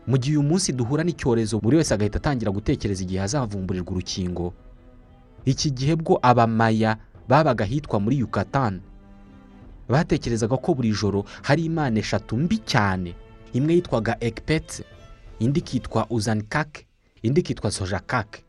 Mu 0.06 0.16
gihe 0.18 0.36
uyu 0.36 0.42
munsi 0.48 0.72
duhura 0.72 1.04
n'icyorezo 1.04 1.60
buri 1.60 1.76
wese 1.76 1.94
agahita 1.94 2.18
atangira 2.18 2.50
gutekereza 2.52 3.02
igihe 3.02 3.20
hazavumburirwa 3.20 3.90
urukingo. 3.92 4.52
Iki 5.44 5.70
gihe 5.70 5.94
bwo 5.96 6.18
abamaya 6.22 6.96
babaga 7.28 7.64
ahitwa 7.64 8.00
muri 8.00 8.18
yukatani 8.20 8.80
batekerezaga 9.88 10.56
ko 10.56 10.74
buri 10.74 10.92
joro 10.92 11.24
hari 11.42 11.64
imana 11.64 11.98
eshatu 12.00 12.36
mbi 12.36 12.58
cyane. 12.64 13.14
Imwe 13.52 13.74
yitwaga 13.74 14.16
ekipetse 14.20 14.84
indi 15.38 15.60
ikitwa 15.60 16.06
uzanikake 16.10 16.86
indi 17.22 17.40
ikitwa 17.40 17.70
sojakake 17.70 18.44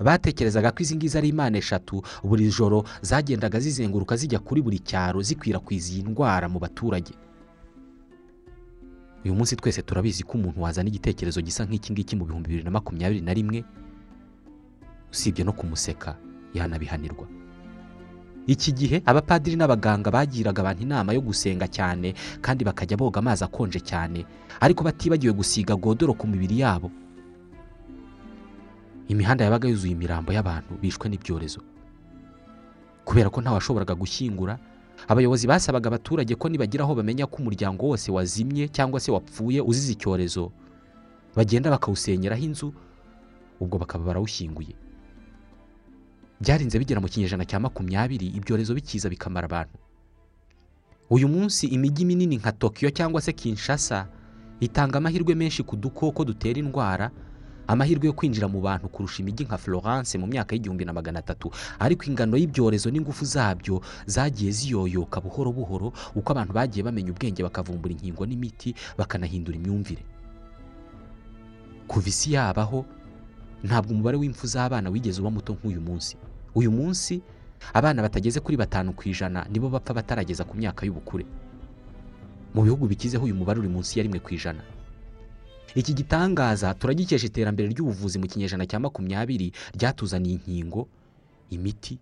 batekerezaga 0.00 0.70
ko 0.72 0.82
izi 0.82 0.96
ngizi 0.96 1.18
ari 1.18 1.28
imana 1.28 1.58
eshatu. 1.58 2.02
Buri 2.24 2.48
joro 2.52 2.84
zagendaga 3.02 3.60
zizenguruka 3.60 4.16
zijya 4.16 4.38
kuri 4.38 4.62
buri 4.62 4.78
cyaro 4.78 5.22
zikwirakwiza 5.22 5.92
iyi 5.92 6.02
ndwara 6.02 6.48
mu 6.48 6.58
baturage. 6.58 7.12
Uyu 9.26 9.34
munsi 9.34 9.56
twese 9.58 9.82
turabizi 9.82 10.22
ko 10.22 10.38
umuntu 10.38 10.62
wazana 10.62 10.86
igitekerezo 10.88 11.42
gisa 11.42 11.66
nk'iki 11.66 11.90
ngiki 11.92 12.14
mu 12.16 12.24
bihumbi 12.30 12.46
bibiri 12.48 12.64
na 12.64 12.70
makumyabiri 12.70 13.20
na 13.26 13.34
rimwe 13.34 13.64
usibye 15.12 15.42
no 15.44 15.50
kumuseka 15.52 16.14
yanabihanirwa. 16.54 17.26
Iki 18.46 18.70
gihe 18.72 18.96
abapadiri 19.02 19.56
n'abaganga 19.58 20.06
bagiraga 20.14 20.62
abantu 20.62 20.82
inama 20.86 21.10
yo 21.12 21.18
gusenga 21.20 21.66
cyane 21.66 22.14
kandi 22.40 22.62
bakajya 22.64 22.94
boga 22.96 23.18
amazi 23.18 23.42
akonje 23.44 23.80
cyane 23.82 24.22
ariko 24.62 24.84
batibagiwe 24.86 25.32
gusiga 25.34 25.74
godoro 25.74 26.14
ku 26.14 26.26
mibiri 26.30 26.62
yabo. 26.62 26.90
Imihanda 29.10 29.42
yabaga 29.44 29.66
yuzuye 29.68 29.92
imirambo 29.98 30.30
y'abantu 30.32 30.78
bishwe 30.78 31.10
n'ibyorezo. 31.10 31.58
Kubera 33.04 33.30
ko 33.30 33.40
ntawashoboraga 33.42 33.94
gushyingura 33.98 34.58
abayobozi 35.08 35.46
basabaga 35.46 35.86
abaturage 35.88 36.34
ko 36.34 36.48
nibagira 36.48 36.84
aho 36.84 36.94
bamenya 36.94 37.26
ko 37.26 37.36
umuryango 37.42 37.86
wose 37.86 38.10
wazimye 38.12 38.68
cyangwa 38.68 39.00
se 39.00 39.12
wapfuye 39.12 39.60
uzize 39.60 39.92
icyorezo 39.92 40.52
bagenda 41.36 41.70
bakawusenyeraho 41.70 42.42
inzu 42.42 42.72
ubwo 43.60 43.78
bakaba 43.78 44.04
barawushyinguye. 44.04 44.74
Byarinze 46.40 46.78
bigera 46.78 47.00
mu 47.00 47.08
kinyejana 47.08 47.44
cya 47.48 47.60
makumyabiri 47.60 48.26
ibyorezo 48.36 48.74
bikiza 48.74 49.08
bikamara 49.08 49.44
abantu. 49.48 49.78
Uyu 51.10 51.28
munsi 51.28 51.66
imijyi 51.66 52.04
minini 52.04 52.36
nka 52.36 52.52
tokiyo 52.52 52.90
cyangwa 52.90 53.20
se 53.20 53.32
kinshasa 53.32 54.08
itanga 54.60 54.98
amahirwe 54.98 55.34
menshi 55.34 55.62
ku 55.62 55.76
dukoko 55.76 56.24
dutera 56.24 56.58
indwara 56.60 57.10
amahirwe 57.66 58.06
yo 58.06 58.12
kwinjira 58.12 58.48
mu 58.48 58.60
bantu 58.60 58.88
kurusha 58.88 59.22
imijyi 59.22 59.44
nka 59.46 59.58
florence 59.58 60.18
mu 60.18 60.26
myaka 60.26 60.54
y'igihumbi 60.54 60.84
na 60.84 60.92
magana 60.92 61.18
atatu. 61.18 61.50
Ariko 61.78 62.04
ingano 62.06 62.36
y'ibyorezo 62.36 62.90
n'ingufu 62.90 63.24
zabyo 63.24 63.82
zagiye 64.06 64.50
ziyoyoka 64.52 65.20
buhoro 65.20 65.52
buhoro 65.52 65.92
uko 66.14 66.28
abantu 66.32 66.52
bagiye 66.54 66.82
bamenya 66.86 67.10
ubwenge 67.12 67.42
bakavumbura 67.42 67.92
inkingo 67.94 68.22
n'imiti 68.26 68.74
bakanahindura 68.98 69.56
imyumvire. 69.58 70.02
Kuva 71.88 72.08
isi 72.08 72.32
yabaho 72.34 72.84
ntabwo 73.64 73.92
umubare 73.94 74.16
w'impfu 74.18 74.46
z'abana 74.46 74.90
wigeze 74.90 75.20
uba 75.20 75.30
muto 75.30 75.52
nk'uyu 75.54 75.80
munsi. 75.80 76.16
Uyu 76.54 76.70
munsi 76.70 77.22
abana 77.72 78.02
batageze 78.02 78.40
kuri 78.40 78.56
batanu 78.56 78.92
ku 78.92 79.02
ijana 79.08 79.46
nibo 79.50 79.68
bapfa 79.70 79.94
batarageza 79.94 80.44
ku 80.44 80.54
myaka 80.56 80.86
y'ubukure. 80.86 81.26
Mu 82.54 82.62
bihugu 82.62 82.86
bikizeho 82.86 83.24
uyu 83.24 83.34
mubare 83.34 83.58
uri 83.60 83.68
munsi 83.68 83.98
ya 83.98 84.02
rimwe 84.06 84.18
ku 84.22 84.34
ijana. 84.34 84.62
Iki 85.76 85.92
gitangaza 85.94 86.72
turagikesha 86.74 87.26
iterambere 87.28 87.68
ry'ubuvuzi 87.68 88.16
mu 88.18 88.26
kinyejana 88.26 88.64
cya 88.66 88.80
makumyabiri 88.80 89.52
ryatuzaniye 89.76 90.34
inkingo 90.40 90.88
imiti 91.52 91.98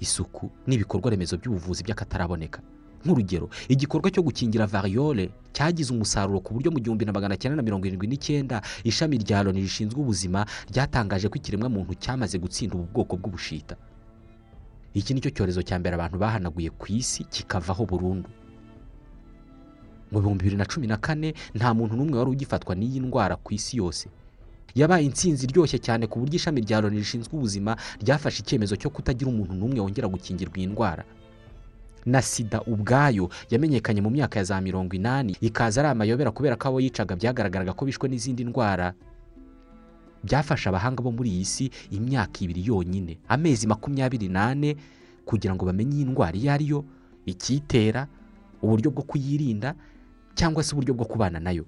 isuku 0.00 0.46
n'ibikorwa 0.66 1.10
remezo 1.10 1.34
by'ubuvuzi 1.36 1.82
by'akataraboneka. 1.84 2.62
Nk'urugero 3.04 3.48
igikorwa 3.68 4.10
cyo 4.14 4.22
gukingira 4.22 4.66
variyole 4.68 5.32
cyagize 5.56 5.90
umusaruro 5.92 6.38
ku 6.44 6.54
buryo 6.54 6.70
mu 6.70 6.78
gihumbi 6.78 7.04
na 7.08 7.12
magana 7.16 7.34
cyenda 7.36 7.56
na 7.56 7.64
mirongo 7.66 7.84
irindwi 7.88 8.06
n'icyenda 8.12 8.62
ishami 8.84 9.18
rya 9.24 9.42
loni 9.42 9.60
rishinzwe 9.64 9.98
ubuzima 10.00 10.44
ryatangaje 10.70 11.26
ko 11.28 11.34
ikiremwamuntu 11.40 11.96
cyamaze 11.98 12.38
gutsinda 12.38 12.76
ubu 12.76 12.86
bwoko 12.92 13.16
bw'ubushita. 13.18 13.74
Iki 14.94 15.10
ni 15.16 15.20
cyo 15.24 15.30
cyorezo 15.34 15.62
cya 15.66 15.78
mbere 15.82 15.94
abantu 15.96 16.16
bahanaguye 16.20 16.70
ku 16.76 16.86
isi 16.92 17.24
kikavaho 17.26 17.86
burundu. 17.88 18.28
Mu 20.12 20.20
bihumbi 20.20 20.42
bibiri 20.44 20.56
na 20.56 20.64
cumi 20.66 20.86
na 20.86 20.96
kane 20.96 21.34
nta 21.54 21.74
muntu 21.74 21.96
n'umwe 21.96 22.18
wari 22.18 22.30
ugifatwa 22.30 22.74
n'iyi 22.74 23.00
ndwara 23.00 23.36
ku 23.36 23.54
isi 23.54 23.76
yose. 23.78 24.08
Yabaye 24.74 25.04
intsinzi 25.06 25.46
iryoshye 25.46 25.78
cyane 25.82 26.06
ku 26.06 26.18
buryo 26.22 26.36
ishami 26.38 26.60
rya 26.62 26.80
loni 26.80 26.98
rishinzwe 27.02 27.34
ubuzima 27.34 27.76
ryafashe 28.02 28.42
icyemezo 28.42 28.76
cyo 28.78 28.90
kutagira 28.90 29.30
umuntu 29.30 29.54
n'umwe 29.54 29.80
wongera 29.82 30.08
gukingirwa 30.08 30.56
iyi 30.58 30.66
ndwara. 30.70 31.04
Na 32.06 32.22
sida 32.22 32.62
ubwayo 32.66 33.28
yamenyekanye 33.50 34.00
mu 34.00 34.10
myaka 34.10 34.38
ya 34.38 34.44
za 34.44 34.60
mirongo 34.60 34.94
inani 34.96 35.36
ikaza 35.40 35.80
ari 35.82 35.88
amayobera 35.90 36.30
kubera 36.30 36.56
ko 36.56 36.68
abo 36.70 36.78
yicaga 36.80 37.16
byagaragaraga 37.16 37.72
ko 37.74 37.82
bishwe 37.84 38.08
n'izindi 38.08 38.44
ndwara. 38.46 38.94
Byafashe 40.24 40.68
abahanga 40.68 41.02
bo 41.02 41.10
muri 41.12 41.30
iyi 41.32 41.44
si 41.44 41.64
imyaka 41.90 42.40
ibiri 42.44 42.66
yonyine 42.68 43.18
amezi 43.28 43.66
makumyabiri 43.66 44.28
n'ane 44.28 44.76
kugira 45.24 45.54
ngo 45.54 45.64
bamenye 45.66 45.96
iyi 45.96 46.04
ndwara 46.12 46.36
iyo 46.36 46.52
ari 46.52 46.66
yo 46.68 46.80
icyitera 47.26 48.06
uburyo 48.62 48.90
bwo 48.92 49.02
kuyirinda 49.02 49.74
cyangwa 50.34 50.62
se 50.62 50.72
uburyo 50.74 50.94
bwo 50.94 51.04
kubana 51.04 51.40
na 51.40 51.50
yo. 51.50 51.64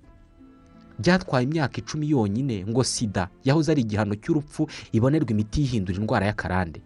Byatwaye 0.98 1.44
imyaka 1.46 1.78
icumi 1.80 2.10
yonyine 2.10 2.64
ngo 2.68 2.84
sida 2.84 3.28
yahoze 3.44 3.72
ari 3.72 3.80
igihano 3.82 4.14
cy'urupfu 4.14 4.68
ibonerwa 4.92 5.30
imiti 5.30 5.60
yihindura 5.64 5.98
indwara 5.98 6.26
y'akarande. 6.28 6.80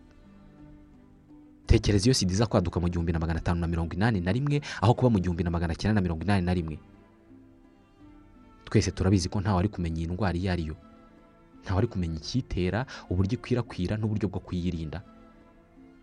Tekereza 1.67 2.07
iyo 2.07 2.15
sida 2.15 2.33
iza 2.33 2.47
kwaduka 2.47 2.81
mu 2.81 2.89
gihumbi 2.89 3.13
na 3.13 3.19
magana 3.19 3.39
atanu 3.43 3.61
na 3.61 3.67
mirongo 3.67 3.95
inani 3.95 4.21
na 4.23 4.33
rimwe 4.33 4.61
aho 4.81 4.95
kuba 4.95 5.11
mu 5.11 5.19
gihumbi 5.19 5.43
na 5.45 5.51
magana 5.51 5.75
cyenda 5.75 5.95
na 5.95 6.01
mirongo 6.01 6.23
inani 6.25 6.47
na 6.47 6.55
rimwe. 6.55 6.79
Twese 8.65 8.91
turabizi 8.91 9.29
ko 9.29 9.41
ntawe 9.43 9.59
ari 9.59 9.69
kumenya 9.69 9.99
iyi 10.01 10.07
ndwara 10.15 10.39
iyo 10.39 10.53
ari 10.53 10.65
yo. 10.71 10.77
Ntawe 11.67 11.79
ari 11.79 11.87
kumenya 11.91 12.17
icyitera 12.23 12.87
uburyo 13.11 13.35
ikwirakwira 13.39 13.97
n'uburyo 13.99 14.29
bwo 14.31 14.41
kuyirinda. 14.41 15.03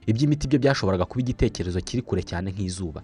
Iby'imiti 0.05 0.47
byo 0.51 0.59
byashoboraga 0.59 1.05
kuba 1.07 1.21
igitekerezo 1.23 1.79
kiri 1.81 2.01
kure 2.03 2.23
cyane 2.27 2.51
nk'izuba. 2.51 2.99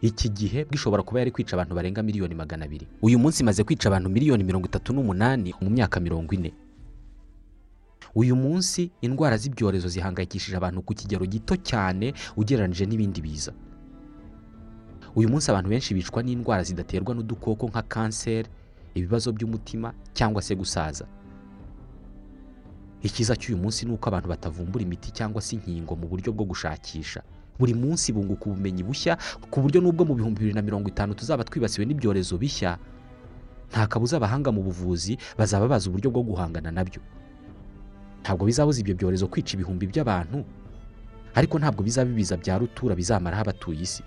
Iki 0.00 0.28
gihe 0.28 0.64
bwishobora 0.64 1.02
kuba 1.02 1.18
yari 1.20 1.30
kwica 1.30 1.52
abantu 1.56 1.74
barenga 1.74 2.02
miliyoni 2.02 2.34
magana 2.34 2.64
abiri. 2.64 2.86
Uyu 3.02 3.18
munsi 3.18 3.42
imaze 3.42 3.64
kwica 3.64 3.86
abantu 3.88 4.08
miliyoni 4.10 4.44
mirongo 4.44 4.66
itatu 4.66 4.92
n'umunani 4.92 5.54
mu 5.60 5.70
myaka 5.70 6.00
mirongo 6.00 6.34
ine. 6.34 6.52
Uyu 8.14 8.36
munsi 8.36 8.90
indwara 9.00 9.36
z'ibyorezo 9.36 9.88
zihangayikishije 9.88 10.56
abantu 10.56 10.82
ku 10.82 10.94
kigero 10.94 11.26
gito 11.26 11.56
cyane 11.60 12.14
ugereranyije 12.36 12.86
n'ibindi 12.86 13.20
biza. 13.20 13.52
Uyu 15.16 15.28
munsi 15.28 15.50
abantu 15.50 15.68
benshi 15.70 15.94
bicwa 15.94 16.22
n'indwara 16.22 16.62
zidaterwa 16.62 17.14
n'udukoko 17.14 17.68
nka 17.68 17.82
kanseri 17.82 18.48
ibibazo 18.94 19.32
by'umutima 19.32 19.92
cyangwa 20.16 20.42
se 20.42 20.54
gusaza. 20.56 21.04
Ikiza 23.02 23.36
cy'uyu 23.36 23.58
munsi 23.62 23.86
ni 23.86 23.92
uko 23.94 24.08
abantu 24.08 24.28
batavumbura 24.28 24.82
imiti 24.84 25.10
cyangwa 25.14 25.40
se 25.42 25.54
inkingo 25.56 25.94
mu 25.96 26.06
buryo 26.08 26.32
bwo 26.32 26.44
gushakisha. 26.44 27.22
Buri 27.58 27.74
munsi 27.74 28.12
bunguka 28.12 28.46
ubumenyi 28.50 28.82
bushya 28.86 29.18
ku 29.50 29.60
buryo 29.60 29.80
n'ubwo 29.82 30.04
mu 30.06 30.14
bihumbi 30.14 30.38
bibiri 30.40 30.54
na 30.54 30.62
mirongo 30.62 30.88
itanu 30.88 31.14
tuzaba 31.14 31.44
twibasiwe 31.44 31.86
n'ibyorezo 31.86 32.38
bishya 32.38 32.78
nta 33.70 33.86
kabuza 33.86 34.16
abahanga 34.16 34.48
mu 34.54 34.62
buvuzi 34.62 35.18
bazaba 35.38 35.68
bazi 35.68 35.88
uburyo 35.92 36.08
bwo 36.10 36.22
guhangana 36.24 36.70
na 36.72 36.84
byo. 36.84 37.02
Ntabwo 38.24 38.46
bizabuza 38.48 38.80
ibyo 38.80 38.94
byorezo 38.96 39.28
kwica 39.28 39.52
ibihumbi 39.58 39.86
by'abantu 39.92 40.44
ariko 41.34 41.58
ntabwo 41.60 41.82
bizaba 41.84 42.08
ibiza 42.10 42.36
bya 42.40 42.58
rutura 42.58 42.94
bizamaraho 42.96 43.42
abatuye 43.44 43.82
isi. 43.84 44.02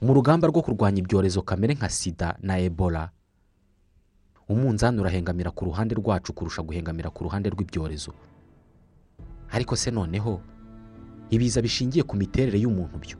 Mu 0.00 0.14
rugamba 0.16 0.48
rwo 0.48 0.62
kurwanya 0.64 0.98
ibyorezo 1.04 1.42
kamere 1.44 1.74
nka 1.76 1.88
sida 1.92 2.38
na 2.40 2.56
ebola 2.58 3.10
umunzani 4.48 4.98
urahengamira 5.00 5.50
ku 5.50 5.64
ruhande 5.68 5.94
rwacu 5.94 6.32
kurusha 6.32 6.62
guhengamira 6.62 7.10
ku 7.10 7.24
ruhande 7.24 7.50
rw'ibyorezo. 7.50 8.12
Ariko 9.52 9.76
se 9.76 9.90
noneho 9.90 10.40
ibiza 11.30 11.62
bishingiye 11.62 12.02
ku 12.04 12.16
miterere 12.16 12.58
y'umuntu 12.60 12.98
byo. 12.98 13.16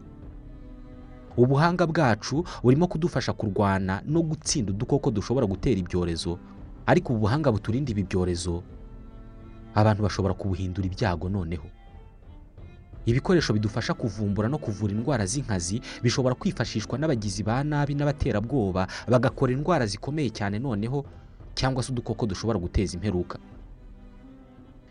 Ubuhanga 1.36 1.86
bwacu 1.86 2.44
burimo 2.62 2.86
kudufasha 2.86 3.32
kurwana 3.32 4.02
no 4.06 4.22
gutsinda 4.22 4.72
udukoko 4.72 5.10
dushobora 5.10 5.46
gutera 5.46 5.78
ibyorezo 5.80 6.38
ariko 6.86 7.12
ubu 7.12 7.20
buhanga 7.26 7.52
buturinda 7.52 7.90
ibi 7.92 8.02
byorezo. 8.02 8.62
Abantu 9.74 10.02
bashobora 10.02 10.34
kubuhindura 10.34 10.86
ibyago 10.86 11.28
noneho. 11.28 11.66
Ibikoresho 13.06 13.52
bidufasha 13.54 13.94
kuvumbura 13.94 14.48
no 14.48 14.58
kuvura 14.58 14.92
indwara 14.92 15.26
z'inkazi 15.26 15.80
bishobora 16.02 16.34
kwifashishwa 16.34 16.98
n'abagizi 16.98 17.42
ba 17.42 17.64
nabi 17.64 17.94
n'abaterabwoba 17.94 18.86
bagakora 19.08 19.52
indwara 19.52 19.86
zikomeye 19.86 20.30
cyane 20.30 20.58
noneho 20.58 21.04
cyangwa 21.54 21.82
se 21.82 21.92
udukoko 21.92 22.26
dushobora 22.26 22.58
guteza 22.58 22.94
imperuka. 22.98 23.38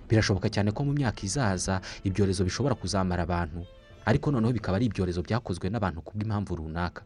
Birashoboka 0.09 0.49
cyane 0.49 0.71
ko 0.73 0.81
mu 0.85 0.93
myaka 0.97 1.21
izaza 1.23 1.81
ibyorezo 2.03 2.41
bishobora 2.43 2.75
kuzamara 2.75 3.23
abantu 3.23 3.61
ariko 4.05 4.31
noneho 4.33 4.53
bikaba 4.53 4.75
ari 4.81 4.85
ibyorezo 4.89 5.21
byakozwe 5.21 5.69
n'abantu 5.69 6.01
ku 6.01 6.11
bw'impamvu 6.17 6.55
runaka. 6.55 7.03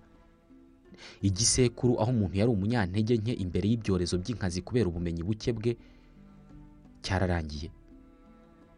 Igisekuru 1.22 2.00
aho 2.02 2.12
umuntu 2.16 2.36
yari 2.40 2.52
umunyantege 2.52 3.18
nke 3.20 3.34
imbere 3.44 3.66
y'ibyorezo 3.68 4.16
by'inkazi 4.22 4.62
kubera 4.64 4.88
ubumenyi 4.88 5.24
buke 5.24 5.52
bwe 5.52 5.76
cyararangiye. 7.04 7.68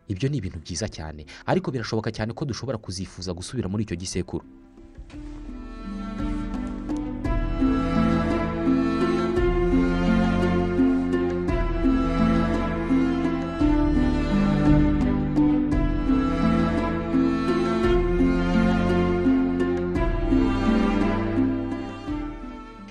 Ibyo 0.08 0.30
ni 0.30 0.38
ibintu 0.42 0.58
byiza 0.64 0.88
cyane 0.90 1.26
ariko 1.46 1.70
birashoboka 1.72 2.10
cyane 2.12 2.34
ko 2.34 2.46
dushobora 2.50 2.78
kuzifuza 2.82 3.30
gusubira 3.34 3.70
muri 3.70 3.84
icyo 3.86 3.96
gisekuru. 3.98 4.46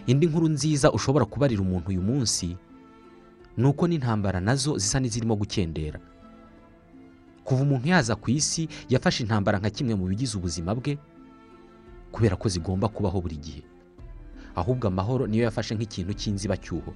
Indi 0.06 0.26
nkuru 0.26 0.48
nziza 0.48 0.92
ushobora 0.92 1.24
kubarira 1.24 1.62
umuntu 1.62 1.88
uyu 1.90 2.02
munsi 2.02 2.56
ni 3.56 3.64
uko 3.66 3.86
n'intambara 3.88 4.40
na 4.40 4.54
zo 4.56 4.78
zisa 4.78 5.00
n'izirimo 5.00 5.36
gukendera. 5.36 6.00
Kuva 7.44 7.62
umuntu 7.62 7.88
yaza 7.88 8.16
ku 8.16 8.30
isi 8.30 8.68
yafashe 8.88 9.22
intambara 9.22 9.58
nka 9.58 9.70
kimwe 9.70 9.94
mu 9.94 10.04
bigize 10.10 10.34
ubuzima 10.36 10.74
bwe 10.74 10.98
kubera 12.12 12.36
ko 12.36 12.48
zigomba 12.48 12.88
kubaho 12.88 13.20
buri 13.20 13.36
gihe. 13.36 13.62
Ahubwo 14.54 14.86
amahoro 14.88 15.26
niyo 15.26 15.44
yafashe 15.46 15.74
nk'ikintu 15.74 16.12
cy'inzibacyuho. 16.18 16.90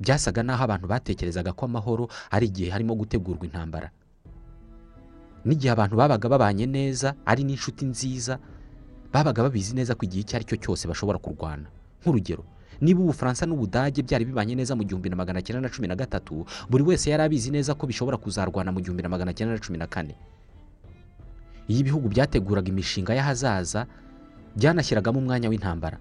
Byasaga 0.00 0.42
n'aho 0.42 0.62
abantu 0.64 0.86
batekerezaga 0.90 1.52
ko 1.52 1.64
amahoro 1.66 2.04
ari 2.30 2.46
igihe 2.50 2.70
harimo 2.70 2.94
gutegurwa 2.94 3.44
intambara. 3.46 3.90
N'igihe 5.44 5.70
abantu 5.72 5.94
babaga 5.96 6.26
babanye 6.28 6.66
neza 6.66 7.14
ari 7.26 7.42
n'inshuti 7.44 7.84
nziza 7.86 8.38
babaga 9.14 9.42
babizi 9.46 9.74
neza 9.78 9.94
ko 9.94 10.02
igihe 10.10 10.22
icyo 10.26 10.34
ari 10.36 10.44
cyo 10.44 10.56
cyose 10.58 10.88
bashobora 10.90 11.18
kurwana. 11.22 11.70
Nk'urugero 12.02 12.42
niba 12.82 13.00
ubufaransa 13.06 13.46
n'ubudage 13.46 14.02
byari 14.02 14.24
bibanye 14.26 14.54
neza 14.58 14.74
mu 14.74 14.82
gihumbi 14.82 15.06
na 15.08 15.16
magana 15.16 15.38
cyenda 15.38 15.62
na 15.62 15.70
cumi 15.70 15.86
na 15.88 15.94
gatatu 15.94 16.42
buri 16.68 16.82
wese 16.82 17.06
yari 17.14 17.22
abizi 17.22 17.54
neza 17.54 17.70
ko 17.78 17.86
bishobora 17.86 18.18
kuzarwana 18.18 18.74
mu 18.74 18.82
gihumbi 18.82 19.02
na 19.02 19.08
magana 19.08 19.30
cyenda 19.32 19.54
na 19.54 19.62
cumi 19.62 19.78
na 19.78 19.86
kane. 19.86 20.18
Iyo 21.70 21.80
ibihugu 21.86 22.10
byateguraga 22.10 22.68
imishinga 22.68 23.14
y'ahazaza 23.14 23.86
byanashyiragamo 24.58 25.18
umwanya 25.22 25.48
w'intambara. 25.48 25.96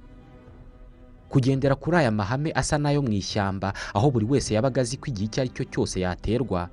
Kugendera 1.30 1.76
kuri 1.78 1.98
aya 1.98 2.12
mahame 2.12 2.52
asa 2.52 2.78
n'ayo 2.82 3.02
mu 3.06 3.14
ishyamba 3.14 3.74
aho 3.94 4.10
buri 4.12 4.26
wese 4.26 4.54
yabaga 4.58 4.82
azi 4.82 4.98
ko 4.98 5.06
igihe 5.14 5.26
icyo 5.30 5.40
ari 5.46 5.50
cyo 5.54 5.64
cyose 5.70 6.02
yaterwa 6.02 6.70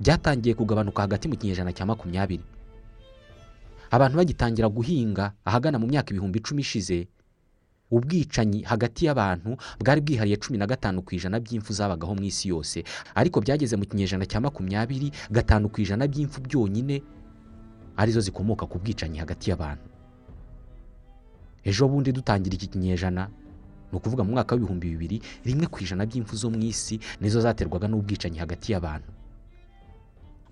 byatangiye 0.00 0.52
kugabanuka 0.56 1.02
hagati 1.04 1.28
mu 1.28 1.36
kinyejana 1.40 1.72
cya 1.72 1.86
makumyabiri 1.88 2.44
abantu 3.90 4.16
bagitangira 4.18 4.68
guhinga 4.68 5.32
ahagana 5.44 5.78
mu 5.78 5.86
myaka 5.86 6.10
ibihumbi 6.10 6.38
icumi 6.38 6.60
ishize 6.62 7.08
ubwicanyi 7.90 8.62
hagati 8.66 9.06
y'abantu 9.06 9.56
bwari 9.78 10.00
bwihariye 10.00 10.36
cumi 10.42 10.58
na 10.58 10.66
gatanu 10.66 11.02
ku 11.06 11.14
ijana 11.14 11.38
by'imfu 11.40 11.70
zabagaho 11.72 12.14
mu 12.18 12.22
isi 12.26 12.48
yose. 12.50 12.82
Ariko 13.14 13.38
byageze 13.40 13.76
mu 13.78 13.84
kinyejana 13.86 14.26
cya 14.26 14.40
makumyabiri 14.42 15.10
gatanu 15.30 15.68
ku 15.70 15.78
ijana 15.80 16.06
by'imfu 16.10 16.40
byonyine 16.42 17.02
ari 17.96 18.10
zo 18.12 18.20
zikomoka 18.20 18.66
ku 18.66 18.78
bwicanyi 18.82 19.18
hagati 19.22 19.50
y'abantu. 19.54 19.86
Ejo 21.64 21.86
bundi 21.88 22.10
dutangira 22.12 22.54
iki 22.58 22.66
kinyejana? 22.74 23.30
Ni 23.92 23.98
ukuvuga 23.98 24.24
mu 24.26 24.34
mwaka 24.34 24.54
w'ibihumbi 24.58 24.90
bibiri 24.90 25.22
rimwe 25.46 25.66
ku 25.70 25.78
ijana 25.82 26.06
by'imfu 26.06 26.34
zo 26.36 26.50
mu 26.50 26.58
isi 26.58 26.98
nizo 27.22 27.38
zaterwaga 27.40 27.86
n'ubwicanyi 27.88 28.38
hagati 28.42 28.72
y'abantu. 28.74 29.10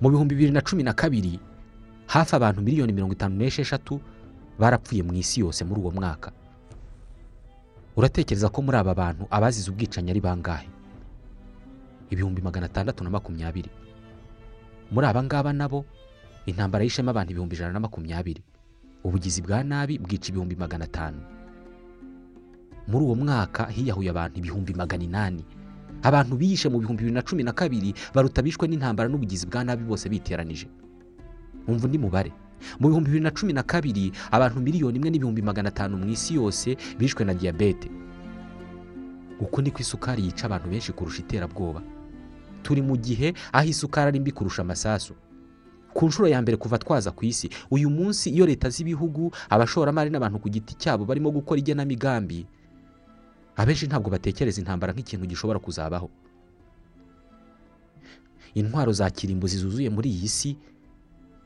Mu 0.01 0.07
bihumbi 0.11 0.35
bibiri 0.39 0.53
na 0.55 0.63
cumi 0.63 0.83
na 0.87 0.95
kabiri 0.95 1.39
hafi 2.07 2.37
abantu 2.37 2.61
miliyoni 2.63 2.93
mirongo 2.93 3.13
itanu 3.15 3.35
n'esheshatu 3.37 4.01
barapfuye 4.59 5.03
mu 5.03 5.13
isi 5.15 5.41
yose 5.41 5.65
muri 5.65 5.81
uwo 5.81 5.91
mwaka. 5.91 6.33
Uratekereza 7.97 8.49
ko 8.51 8.63
muri 8.63 8.77
aba 8.77 8.95
bantu 8.95 9.27
abazize 9.31 9.71
ubwicanyi 9.71 10.11
ari 10.11 10.21
bangahe? 10.21 10.69
Ibihumbi 12.11 12.43
magana 12.43 12.67
atandatu 12.67 13.05
na 13.05 13.11
makumyabiri. 13.11 13.71
Muri 14.91 15.07
aba 15.07 15.23
ngaba 15.23 15.53
nabo 15.53 15.85
intambara 16.47 16.85
yishemo 16.85 17.11
abantu 17.11 17.31
ibihumbi 17.33 17.55
ijana 17.57 17.73
na 17.73 17.81
makumyabiri. 17.81 18.43
Ubugizi 19.05 19.43
bwa 19.43 19.63
nabi 19.65 19.99
bwica 19.99 20.29
ibihumbi 20.29 20.57
magana 20.57 20.85
atanu. 20.85 21.21
Muri 22.89 23.05
uwo 23.05 23.15
mwaka 23.15 23.67
hiyahuye 23.67 24.11
abantu 24.11 24.39
ibihumbi 24.39 24.75
magana 24.75 25.05
inani. 25.05 25.45
Abantu 26.03 26.37
biyishe 26.37 26.69
mu 26.69 26.79
bihumbi 26.79 27.01
bibiri 27.03 27.15
na 27.15 27.23
cumi 27.23 27.43
na 27.43 27.53
kabiri 27.53 27.95
baruta 28.15 28.43
bishwe 28.43 28.69
n'intambara 28.69 29.09
n'ubugizi 29.09 29.47
bwa 29.47 29.65
nabi 29.65 29.85
bose 29.85 30.09
biteranije. 30.09 30.67
Umva 31.69 31.87
undi 31.87 31.99
mubare. 31.99 32.33
Mu 32.81 32.89
bihumbi 32.89 33.09
bibiri 33.11 33.25
na 33.25 33.31
cumi 33.31 33.53
na 33.53 33.63
kabiri 33.63 34.13
abantu 34.31 34.61
miliyoni 34.61 34.97
imwe 34.99 35.11
n'ibihumbi 35.11 35.43
magana 35.43 35.69
atanu 35.69 35.97
mu 36.01 36.09
isi 36.09 36.35
yose 36.35 36.77
bishwe 36.99 37.25
na 37.25 37.35
diyabete. 37.35 37.91
Uko 39.41 39.63
niko 39.63 39.79
isukari 39.81 40.25
yica 40.25 40.45
abantu 40.47 40.69
benshi 40.71 40.93
kurusha 40.93 41.21
iterabwoba. 41.23 41.83
Turi 42.63 42.81
mu 42.83 42.97
gihe 42.97 43.35
aho 43.53 43.69
isukari 43.69 44.09
ari 44.09 44.21
mbi 44.21 44.33
kurusha 44.33 44.63
amasasu. 44.63 45.15
Ku 45.95 46.07
nshuro 46.07 46.29
ya 46.29 46.43
mbere 46.43 46.57
kuva 46.57 46.79
twaza 46.79 47.11
ku 47.11 47.25
isi 47.25 47.51
uyu 47.71 47.91
munsi 47.91 48.31
iyo 48.31 48.47
leta 48.47 48.71
z'ibihugu 48.71 49.31
abashoramari 49.51 50.11
n'abantu 50.11 50.39
ku 50.43 50.49
giti 50.49 50.75
cyabo 50.75 51.05
barimo 51.05 51.31
gukora 51.31 51.59
igenamigambi 51.63 52.47
abenshi 53.57 53.87
ntabwo 53.87 54.11
batekereza 54.11 54.59
intambara 54.59 54.91
nk'ikintu 54.93 55.27
gishobora 55.31 55.59
kuzabaho. 55.63 56.11
Intwaro 58.55 58.93
za 58.93 59.11
kirimbuzi 59.11 59.59
zuzuye 59.59 59.91
muri 59.91 60.11
iyi 60.11 60.29
si 60.29 60.57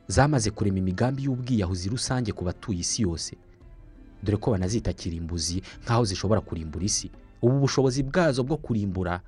zamaze 0.08 0.50
kurema 0.50 0.78
imigambi 0.78 1.24
y'ubwiyahuzi 1.24 1.88
rusange 1.88 2.32
ku 2.32 2.44
batuye 2.44 2.80
isi 2.80 3.02
yose. 3.02 3.36
Dore 4.22 4.36
ko 4.36 4.50
banazita 4.50 4.92
kirimbuzi 4.92 5.62
nk'aho 5.84 6.04
zishobora 6.04 6.40
kurimbura 6.40 6.84
isi. 6.84 7.10
Ubu 7.42 7.58
bushobozi 7.60 8.02
bwazo 8.02 8.42
bwo 8.42 8.56
kurimbura 8.56 9.20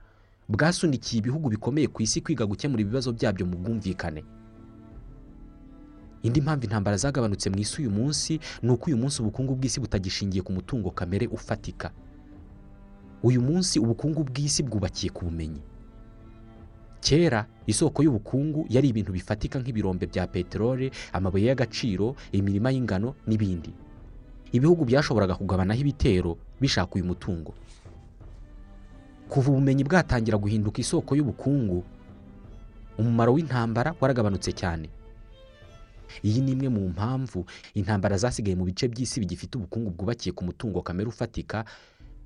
bwasunikiye 0.49 1.19
ibihugu 1.23 1.49
bikomeye 1.49 1.87
ku 1.87 2.03
isi 2.03 2.21
kwiga 2.21 2.47
gukemura 2.47 2.83
ibibazo 2.83 3.13
byabyo 3.13 3.47
mu 3.47 3.57
bwumvikane. 3.57 4.25
Indi 6.23 6.41
mpamvu 6.41 6.65
intambara 6.65 6.97
zagabanutse 6.97 7.51
mu 7.51 7.59
isi 7.59 7.81
uyu 7.83 7.91
munsi 7.91 8.41
ni 8.63 8.71
uko 8.71 8.87
uyu 8.91 8.97
munsi 8.97 9.23
ubukungu 9.23 9.55
bw'isi 9.57 9.81
butagishingiye 9.81 10.43
ku 10.43 10.53
mutungo 10.53 10.91
kamere 10.91 11.27
ufatika. 11.31 11.93
Uyu 13.23 13.41
munsi 13.41 13.79
ubukungu 13.81 14.25
bw'isi 14.25 14.63
bwubakiye 14.67 15.13
ku 15.13 15.25
bumenyi. 15.25 15.63
Kera 17.01 17.47
isoko 17.67 18.03
y'ubukungu 18.03 18.67
yari 18.69 18.89
ibintu 18.93 19.13
bifatika 19.13 19.59
nk'ibirombe 19.59 20.07
bya 20.07 20.27
peteroli 20.27 20.91
amabuye 21.13 21.47
y'agaciro 21.49 22.15
imirima 22.33 22.71
y'ingano 22.71 23.15
n'ibindi. 23.27 23.73
Ibihugu 24.53 24.85
byashoboraga 24.85 25.35
kugabanaho 25.39 25.81
ibitero 25.81 26.37
bishaka 26.61 26.95
uyu 26.95 27.05
mutungo 27.05 27.55
kuva 29.31 29.51
ubumenyi 29.55 29.85
bwatangira 29.87 30.39
guhinduka 30.39 30.81
isoko 30.83 31.15
y'ubukungu 31.15 31.85
umumaro 32.99 33.33
w'intambara 33.33 33.95
waragabanutse 34.01 34.51
cyane. 34.53 34.91
Iyi 36.27 36.41
ni 36.43 36.53
imwe 36.59 36.69
mu 36.69 36.89
mpamvu 36.91 37.47
intambara 37.79 38.19
zasigaye 38.19 38.57
mu 38.59 38.65
bice 38.67 38.89
by'isi 38.91 39.21
bigifite 39.23 39.55
ubukungu 39.55 39.91
bwubakiye 39.95 40.33
ku 40.35 40.43
mutungo 40.45 40.83
kamere 40.83 41.07
ufatika 41.09 41.63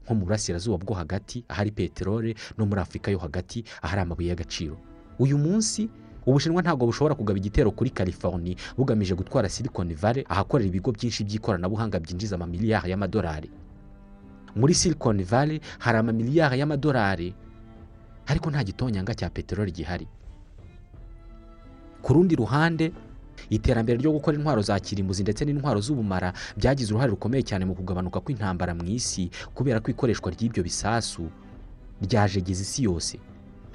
nko 0.04 0.14
mu 0.14 0.24
burasirazuba 0.24 0.78
bwo 0.84 0.94
hagati 0.94 1.44
ahari 1.48 1.70
peteroli 1.70 2.34
no 2.58 2.66
muri 2.66 2.80
afurika 2.80 3.10
yo 3.10 3.18
hagati 3.18 3.64
ahari 3.82 4.00
amabuye 4.02 4.28
y'agaciro. 4.28 4.76
Uyu 5.18 5.38
munsi 5.38 5.88
ubushinwa 6.26 6.62
ntabwo 6.62 6.86
bushobora 6.86 7.14
kugaba 7.14 7.38
igitero 7.38 7.70
kuri 7.70 7.90
california 7.90 8.56
bugamije 8.76 9.14
gutwara 9.14 9.48
silicon 9.48 9.94
valley 9.94 10.24
ahakorera 10.28 10.68
ibigo 10.68 10.92
byinshi 10.92 11.24
by'ikoranabuhanga 11.24 12.00
byinjiza 12.00 12.36
amamiliyari 12.36 12.90
y'amadolari. 12.90 13.50
Muri 14.56 14.74
silicon 14.74 15.24
valley 15.24 15.60
hari 15.78 15.98
amamiliyari 15.98 16.58
y'amadolari 16.60 17.34
ariko 18.26 18.50
nta 18.50 18.64
gitonyanga 18.64 19.14
cya 19.14 19.30
peteroli 19.30 19.72
gihari. 19.72 20.06
Ku 22.02 22.12
rundi 22.12 22.36
ruhande 22.36 22.92
iterambere 23.50 23.98
ryo 23.98 24.12
gukora 24.12 24.36
intwaro 24.36 24.62
za 24.62 24.80
kirimbuzi 24.80 25.22
ndetse 25.22 25.44
n'intwaro 25.44 25.80
z'ubumara 25.80 26.32
byagize 26.56 26.90
uruhare 26.92 27.10
rukomeye 27.14 27.42
cyane 27.42 27.64
mu 27.64 27.74
kugabanuka 27.74 28.20
kw'intambara 28.20 28.74
mu 28.74 28.84
isi 28.88 29.30
kubera 29.54 29.80
ko 29.80 29.90
ikoreshwa 29.90 30.30
ry'ibyo 30.32 30.62
bisasu. 30.62 31.28
Ryajegeza 32.02 32.62
isi 32.62 32.82
yose. 32.84 33.18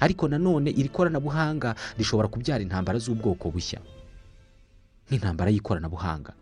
Ariko 0.00 0.28
nanone 0.28 0.70
iri 0.70 0.88
koranabuhanga 0.88 1.74
rishobora 1.98 2.28
kubyara 2.28 2.62
intambara 2.62 2.98
z'ubwoko 2.98 3.50
bushya. 3.50 3.80
Nk'intambara 5.08 5.50
y'ikoranabuhanga. 5.50 6.32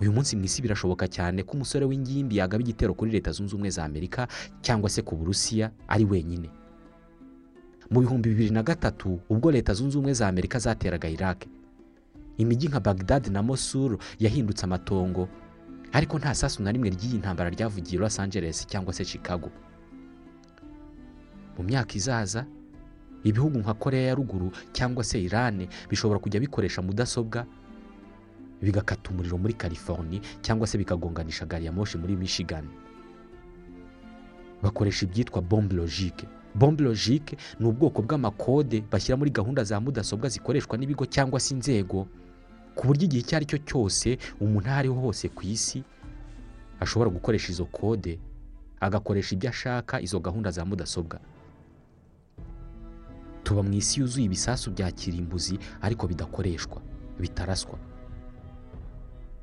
Uyu 0.00 0.12
munsi 0.12 0.36
mu 0.36 0.44
isi 0.48 0.62
birashoboka 0.64 1.04
cyane 1.08 1.42
ko 1.44 1.52
umusore 1.60 1.84
w'ingimbi 1.84 2.36
yagaba 2.40 2.62
igitero 2.64 2.94
kuri 2.96 3.10
leta 3.12 3.32
zunze 3.36 3.52
ubumwe 3.54 3.70
za 3.70 3.84
amerika 3.84 4.28
cyangwa 4.64 4.88
se 4.90 5.02
ku 5.04 5.16
burusiya 5.16 5.70
ari 5.88 6.04
wenyine. 6.08 6.48
Mu 7.90 8.00
bihumbi 8.00 8.28
bibiri 8.30 8.50
na 8.50 8.62
gatatu 8.62 9.20
ubwo 9.28 9.50
leta 9.50 9.74
zunze 9.74 9.98
ubumwe 9.98 10.12
za 10.14 10.28
amerika 10.28 10.58
zateraga 10.58 11.08
iraq. 11.08 11.44
Imijyi 12.38 12.68
nka 12.68 12.80
bagdad 12.80 13.26
na 13.28 13.42
mosul 13.42 13.98
yahindutse 14.18 14.64
amatongo 14.64 15.28
ariko 15.92 16.18
nta 16.18 16.34
sasu 16.34 16.62
na 16.62 16.72
rimwe 16.72 16.90
ry'iyi 16.90 17.18
ntambara 17.18 17.50
ryavugiye 17.50 17.98
los 18.00 18.18
angeles 18.20 18.66
cyangwa 18.66 18.92
se 18.92 19.04
chicago. 19.04 19.50
Mu 21.58 21.62
myaka 21.66 21.94
izaza 21.94 22.46
ibihugu 23.24 23.58
nka 23.58 23.74
korea 23.74 24.06
ya 24.08 24.14
ruguru 24.14 24.52
cyangwa 24.72 25.04
se 25.04 25.20
irani 25.22 25.68
bishobora 25.90 26.20
kujya 26.20 26.40
bikoresha 26.40 26.82
mudasobwa 26.82 27.46
bigakata 28.62 29.10
umuriro 29.10 29.38
muri 29.38 29.54
california 29.54 30.20
cyangwa 30.42 30.66
se 30.66 30.78
bikagonganisha 30.78 31.46
gari 31.46 31.64
ya 31.66 31.72
moshi 31.72 31.98
muri 31.98 32.16
michigan. 32.16 32.64
Bakoresha 34.62 35.06
ibyitwa 35.06 35.42
bombe 35.42 35.74
logique. 35.76 36.28
Bombe 36.60 36.84
logique 36.84 37.36
ni 37.60 37.64
ubwoko 37.66 38.02
bw'amakode 38.04 38.84
bashyira 38.92 39.16
muri 39.16 39.30
gahunda 39.32 39.64
za 39.64 39.80
mudasobwa 39.80 40.28
zikoreshwa 40.28 40.76
n'ibigo 40.78 41.06
cyangwa 41.08 41.40
se 41.40 41.54
inzego 41.56 42.04
ku 42.76 42.82
buryo 42.86 43.04
igihe 43.08 43.22
icyo 43.24 43.34
ari 43.36 43.46
cyo 43.50 43.58
cyose 43.68 44.08
umuntu 44.40 44.68
aho 44.68 44.78
ariho 44.78 44.94
hose 45.00 45.28
ku 45.32 45.42
isi 45.48 45.80
ashobora 46.80 47.08
gukoresha 47.10 47.48
izo 47.52 47.64
kode 47.64 48.18
agakoresha 48.80 49.34
ibyo 49.34 49.48
ashaka 49.50 50.00
izo 50.00 50.20
gahunda 50.20 50.50
za 50.50 50.64
mudasobwa. 50.64 51.20
Tuba 53.44 53.62
mu 53.62 53.72
isi 53.72 54.00
yuzuye 54.00 54.26
ibisasu 54.26 54.70
bya 54.70 54.90
kirimbuzi 54.92 55.58
ariko 55.80 56.06
bidakoreshwa 56.06 56.80
bitaraswa. 57.20 57.78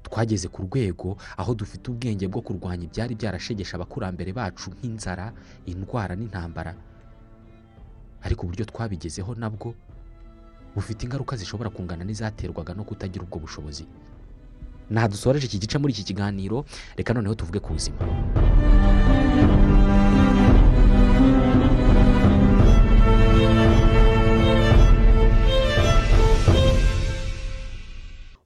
Twageze 0.03 0.47
ku 0.47 0.61
rwego 0.65 1.17
aho 1.37 1.53
dufite 1.53 1.91
ubwenge 1.91 2.27
bwo 2.27 2.41
kurwanya 2.41 2.83
ibyari 2.87 3.15
byarashegesha 3.15 3.75
abakurambere 3.77 4.33
bacu 4.33 4.71
nk'inzara 4.71 5.33
indwara 5.65 6.15
n'intambara. 6.15 6.73
Ariko 8.27 8.43
uburyo 8.43 8.65
twabigezeho 8.67 9.31
nabwo 9.39 9.71
bufite 10.75 10.99
ingaruka 11.07 11.33
zishobora 11.39 11.69
kungana 11.71 12.03
n'izaterwaga 12.05 12.71
no 12.75 12.83
kutagira 12.83 13.23
ubwo 13.23 13.39
bushobozi. 13.39 13.85
Dusoreje 15.11 15.45
iki 15.47 15.59
gice 15.63 15.77
muri 15.79 15.91
iki 15.93 16.03
kiganiro 16.03 16.65
reka 16.99 17.13
noneho 17.15 17.35
tuvuge 17.39 17.59
ku 17.63 17.69
buzima. 17.75 17.97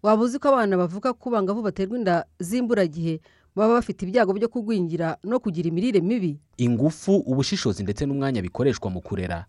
Waba 0.04 0.24
uzi 0.24 0.40
ko 0.40 0.48
abana 0.50 0.78
bavuga 0.78 1.14
ko 1.14 1.30
bangavu 1.30 1.62
baterwa 1.62 1.98
inda 1.98 2.26
z'imburagihe 2.40 3.22
baba 3.56 3.74
bafite 3.78 4.02
ibyago 4.06 4.34
byo 4.34 4.48
kugwingira 4.50 5.18
no 5.24 5.40
kugira 5.40 5.70
imirire 5.70 6.02
mibi? 6.02 6.40
Ingufu 6.58 7.16
ubushishozi 7.16 7.84
ndetse 7.84 8.06
n'umwanya 8.06 8.42
bikoreshwa 8.42 8.90
mu 8.90 9.02
kurera. 9.02 9.46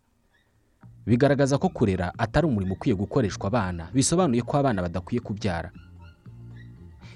Bigaragaza 1.06 1.58
ko 1.58 1.68
kurera 1.68 2.12
atari 2.18 2.46
umurimo 2.46 2.74
ukwiye 2.74 2.94
gukoreshwa 2.96 3.46
abana 3.48 3.88
bisobanuye 3.94 4.42
ko 4.42 4.56
abana 4.58 4.82
badakwiye 4.82 5.20
kubyara. 5.20 5.70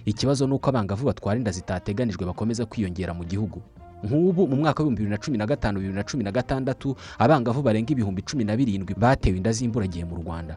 Ikibazo 0.06 0.46
ni 0.46 0.54
uko 0.54 0.70
abangavu 0.70 1.06
batwara 1.06 1.38
inda 1.38 1.50
zitateganijwe 1.50 2.26
bakomeza 2.26 2.66
kwiyongera 2.66 3.14
mu 3.14 3.24
gihugu. 3.24 3.62
Nk'ubu 4.04 4.46
mu 4.48 4.56
mwaka 4.56 4.82
w'ibihumbi 4.82 5.02
bibiri 5.02 5.10
na 5.10 5.18
cumi 5.18 5.38
na 5.38 5.46
gatanu 5.46 5.78
bibiri 5.80 5.94
na 5.98 6.04
cumi 6.04 6.24
na 6.24 6.30
gatandatu 6.32 6.94
abangavu 7.18 7.62
barenga 7.62 7.90
ibihumbi 7.92 8.22
cumi 8.22 8.44
na 8.44 8.54
birindwi 8.56 8.94
batewe 8.94 9.36
inda 9.36 9.50
z'imburagihe 9.52 10.04
mu 10.04 10.16
rwanda. 10.22 10.54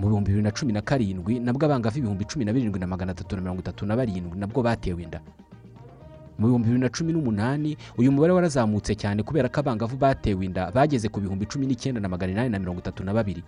Mu 0.00 0.06
bihumbi 0.08 0.28
bibiri 0.34 0.42
na 0.44 0.50
cumi 0.52 0.72
na 0.72 0.82
karindwi 0.82 1.40
nabwo 1.40 1.64
abangavu 1.64 1.98
ibihumbi 1.98 2.24
cumi 2.28 2.44
na 2.44 2.52
birindwi 2.52 2.80
na 2.80 2.86
magana 2.86 3.12
atatu 3.16 3.36
na 3.36 3.42
mirongo 3.42 3.60
itatu 3.64 3.86
na 3.86 3.96
barindwi 3.96 4.36
nabwo 4.38 4.60
batewe 4.62 5.02
inda. 5.02 5.20
Mu 6.42 6.46
bihumbi 6.50 6.66
bibiri 6.74 6.82
na 6.82 6.90
cumi 6.90 7.12
n'umunani 7.14 7.76
uyu 7.98 8.10
mubare 8.12 8.32
warazamutse 8.34 8.98
cyane 8.98 9.22
kubera 9.22 9.46
ko 9.48 9.60
abangavu 9.62 9.94
batewe 9.96 10.42
inda 10.44 10.70
bageze 10.74 11.06
ku 11.08 11.20
bihumbi 11.22 11.46
cumi 11.46 11.66
n'icyenda 11.70 12.00
na 12.02 12.08
magana 12.10 12.32
inani 12.34 12.50
na 12.50 12.58
mirongo 12.58 12.80
itatu 12.82 13.04
na 13.06 13.14
babiri. 13.14 13.42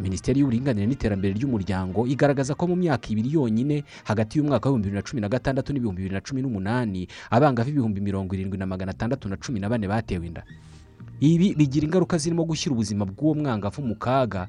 Minisiteri 0.00 0.40
y'uburinganire 0.40 0.86
n'iterambere 0.88 1.36
ry'umuryango 1.36 2.08
igaragaza 2.08 2.56
ko 2.56 2.64
mu 2.66 2.74
myaka 2.80 3.12
ibiri 3.12 3.28
yonyine 3.36 3.84
hagati 4.08 4.38
y'umwaka 4.40 4.66
w'ibihumbi 4.72 4.88
bibiri 4.88 4.96
na 4.98 5.06
cumi 5.06 5.20
na 5.20 5.28
gatandatu 5.28 5.68
n'ibihumbi 5.72 6.00
bibiri 6.02 6.14
na 6.16 6.24
cumi 6.24 6.40
n'umunani 6.42 7.06
abangavu 7.30 7.68
ibihumbi 7.70 8.00
mirongo 8.00 8.32
irindwi 8.34 8.56
na 8.58 8.66
magana 8.66 8.90
atandatu 8.96 9.28
na 9.28 9.36
cumi 9.36 9.60
na 9.60 9.68
bane 9.68 9.84
batewe 9.86 10.26
inda. 10.26 10.42
Ibi 11.20 11.54
bigira 11.54 11.84
ingaruka 11.86 12.18
zirimo 12.18 12.42
gushyira 12.48 12.72
ubuzima 12.74 13.04
bw'uwo 13.04 13.34
mwangavu 13.36 13.82
mu 13.84 13.94
kaga 13.94 14.48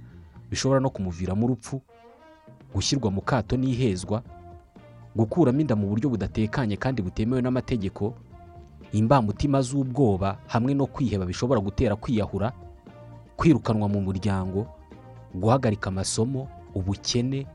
bishobora 0.49 0.79
no 0.79 0.89
kumuviramo 0.89 1.45
urupfu 1.45 1.81
gushyirwa 2.73 3.11
mu 3.11 3.21
kato 3.21 3.53
n'ihezwa 3.59 4.23
gukuramo 5.15 5.59
inda 5.61 5.75
mu 5.75 5.87
buryo 5.87 6.09
budatekanye 6.09 6.77
kandi 6.77 7.01
butemewe 7.01 7.41
n'amategeko 7.41 8.13
imbamutima 8.93 9.61
z'ubwoba 9.61 10.37
hamwe 10.47 10.73
no 10.73 10.85
kwiheba 10.85 11.25
bishobora 11.25 11.59
gutera 11.61 11.95
kwiyahura 11.95 12.51
kwirukanwa 13.37 13.89
mu 13.89 14.01
muryango 14.01 14.67
guhagarika 15.35 15.89
amasomo 15.89 16.47
ubukene 16.75 17.45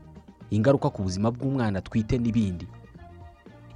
ingaruka 0.51 0.89
ku 0.89 1.03
buzima 1.03 1.31
bw'umwana 1.31 1.79
atwite 1.79 2.17
n'ibindi. 2.17 2.67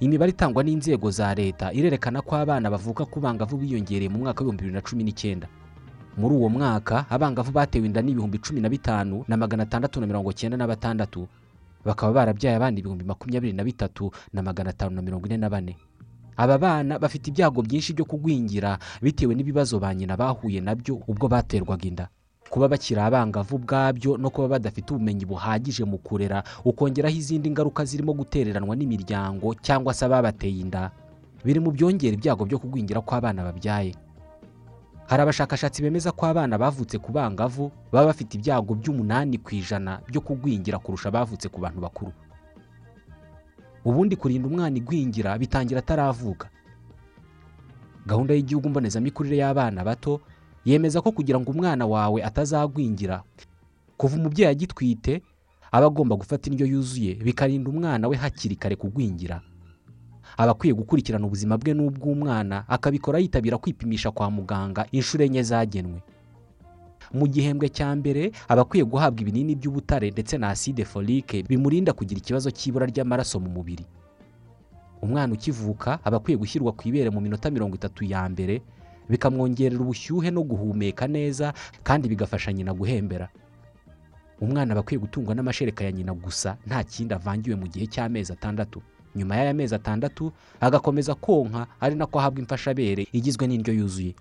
Imibare 0.00 0.30
itangwa 0.34 0.62
n'inzego 0.64 1.10
za 1.10 1.34
leta 1.34 1.72
irerekana 1.72 2.20
ko 2.22 2.36
abana 2.36 2.66
bavuka 2.70 3.04
ku 3.06 3.20
bangavu 3.20 3.56
biyongereye 3.56 4.08
mu 4.10 4.18
mwaka 4.26 4.40
w'ibihumbi 4.44 4.62
bibiri 4.64 4.74
na 4.74 4.82
cumi 4.82 5.02
n'icyenda. 5.04 5.46
Muri 6.18 6.34
uwo 6.34 6.48
mwaka 6.48 7.06
abangavu 7.10 7.52
batewe 7.52 7.86
inda 7.86 8.02
n'ibihumbi 8.02 8.38
cumi 8.42 8.60
na 8.60 8.68
bitanu 8.68 9.24
na 9.28 9.36
magana 9.36 9.62
atandatu 9.62 10.00
na 10.00 10.06
mirongo 10.06 10.32
cyenda 10.32 10.56
na 10.58 10.66
batandatu. 10.66 11.28
Bakaba 11.84 12.12
barabyaye 12.12 12.56
abana 12.56 12.78
ibihumbi 12.78 13.04
makumyabiri 13.04 13.52
na 13.52 13.64
bitatu 13.64 14.10
na 14.32 14.42
magana 14.42 14.70
atanu 14.70 14.96
na 14.96 15.02
mirongo 15.02 15.26
ine 15.26 15.36
na 15.36 15.48
bane. 15.50 15.76
Aba 16.36 16.58
bana 16.58 16.98
bafite 16.98 17.30
ibyago 17.30 17.62
byinshi 17.62 17.92
byo 17.94 18.04
kugwingira 18.04 18.78
bitewe 19.02 19.34
n'ibibazo 19.34 19.78
ba 19.78 19.94
nyina 19.94 20.16
bahuye 20.16 20.60
na 20.60 20.74
byo 20.74 20.98
ubwo 21.06 21.28
baterwaga 21.28 21.86
inda. 21.88 22.08
Kuba 22.50 22.68
bakiri 22.68 23.00
abangavu 23.00 23.56
ubwabyo 23.56 24.16
no 24.16 24.30
kuba 24.30 24.48
badafite 24.58 24.90
ubumenyi 24.94 25.24
buhagije 25.24 25.84
mu 25.84 25.98
kurera 25.98 26.42
ukongeraho 26.64 27.14
izindi 27.16 27.50
ngaruka 27.50 27.84
zirimo 27.84 28.12
gutereranwa 28.12 28.76
n'imiryango 28.76 29.54
cyangwa 29.62 29.94
se 29.94 30.04
ababateye 30.04 30.60
inda. 30.60 30.90
Biri 31.44 31.60
mu 31.60 31.70
byongera 31.70 32.14
ibyago 32.14 32.44
byo 32.44 32.58
kugwingira 32.58 33.00
kw'abana 33.00 33.42
babyaye. 33.46 33.94
Hari 35.06 35.22
abashakashatsi 35.22 35.82
bemeza 35.82 36.12
ko 36.12 36.26
abana 36.26 36.58
bavutse 36.58 36.98
ku 36.98 37.12
bangavu 37.12 37.70
baba 37.92 38.06
bafite 38.10 38.34
ibyago 38.38 38.74
by'umunani 38.74 39.38
ku 39.38 39.54
ijana 39.54 40.00
byo 40.08 40.20
kugwingira 40.20 40.78
kurusha 40.78 41.08
abavutse 41.08 41.48
ku 41.48 41.60
bantu 41.60 41.80
bakuru. 41.80 42.12
Ubundi 43.84 44.16
kurinda 44.16 44.48
umwana 44.48 44.76
igwingira 44.76 45.36
bitangira 45.38 45.78
ataravuka. 45.84 46.48
Gahunda 48.06 48.34
y'igihugu 48.34 48.68
mbonezamikurire 48.68 49.36
y'abana 49.36 49.84
bato 49.84 50.20
yemeza 50.64 51.00
ko 51.04 51.12
kugira 51.12 51.40
ngo 51.40 51.50
umwana 51.52 51.84
wawe 51.86 52.24
atazagwingira 52.24 53.22
kuva 53.96 54.16
umubyeyi 54.16 54.50
agitwite 54.50 55.22
aba 55.72 55.86
agomba 55.86 56.16
gufata 56.16 56.48
indyo 56.50 56.66
yuzuye 56.66 57.14
bikarinda 57.20 57.68
umwana 57.70 58.08
we 58.08 58.16
hakiri 58.16 58.56
kare 58.56 58.76
kugwingira. 58.76 59.40
Aba 60.36 60.52
akwiye 60.52 60.74
gukurikirana 60.74 61.26
ubuzima 61.26 61.58
bwe 61.58 61.74
n'ubw'umwana 61.74 62.64
akabikora 62.68 63.18
yitabira 63.18 63.58
kwipimisha 63.58 64.10
kwa 64.10 64.30
muganga 64.30 64.86
inshuro 64.92 65.24
enye 65.24 65.42
zagenwe. 65.42 66.02
Mu 67.14 67.26
gihembwe 67.30 67.68
cya 67.68 67.94
mbere 67.96 68.32
aba 68.48 68.62
akwiye 68.62 68.84
guhabwa 68.84 69.20
ibinini 69.22 69.54
by'ubutare 69.54 70.10
ndetse 70.10 70.38
na 70.38 70.48
acide 70.50 70.84
folike 70.84 71.42
bimurinda 71.46 71.92
kugira 71.92 72.18
ikibazo 72.18 72.50
cy'ibura 72.50 72.86
ry'amaraso 72.90 73.38
mu 73.40 73.50
mubiri. 73.50 73.84
Umwana 75.02 75.34
ukivuka 75.36 75.98
aba 76.04 76.16
akwiye 76.16 76.38
gushyirwa 76.38 76.72
ku 76.72 76.88
ibere 76.88 77.10
mu 77.10 77.20
minota 77.20 77.50
mirongo 77.50 77.76
itatu 77.76 78.04
ya 78.04 78.24
mbere 78.28 78.62
bikamwongerera 79.08 79.78
ubushyuhe 79.84 80.30
no 80.32 80.42
guhumeka 80.42 81.04
neza 81.06 81.52
kandi 81.84 82.08
bigafasha 82.08 82.52
nyina 82.52 82.72
guhembera. 82.74 83.28
Umwana 84.40 84.72
aba 84.72 84.80
akwiye 84.80 84.98
gutungwa 85.00 85.34
n'amashereka 85.36 85.84
ya 85.84 85.92
nyina 85.92 86.14
gusa 86.16 86.56
nta 86.66 86.82
kindi 86.84 87.14
avangiwe 87.14 87.54
mu 87.56 87.66
gihe 87.68 87.86
cy'amezi 87.86 88.32
atandatu. 88.32 88.82
Nyuma 89.16 89.36
y'aya 89.36 89.54
mezi 89.54 89.74
atandatu 89.74 90.32
agakomeza 90.60 91.14
konka 91.14 91.66
ari 91.80 91.94
nako 91.96 92.18
ahabwa 92.20 92.40
imfashabere 92.40 93.06
igizwe 93.12 93.46
n'indyo 93.46 93.74
yuzuye. 93.74 94.14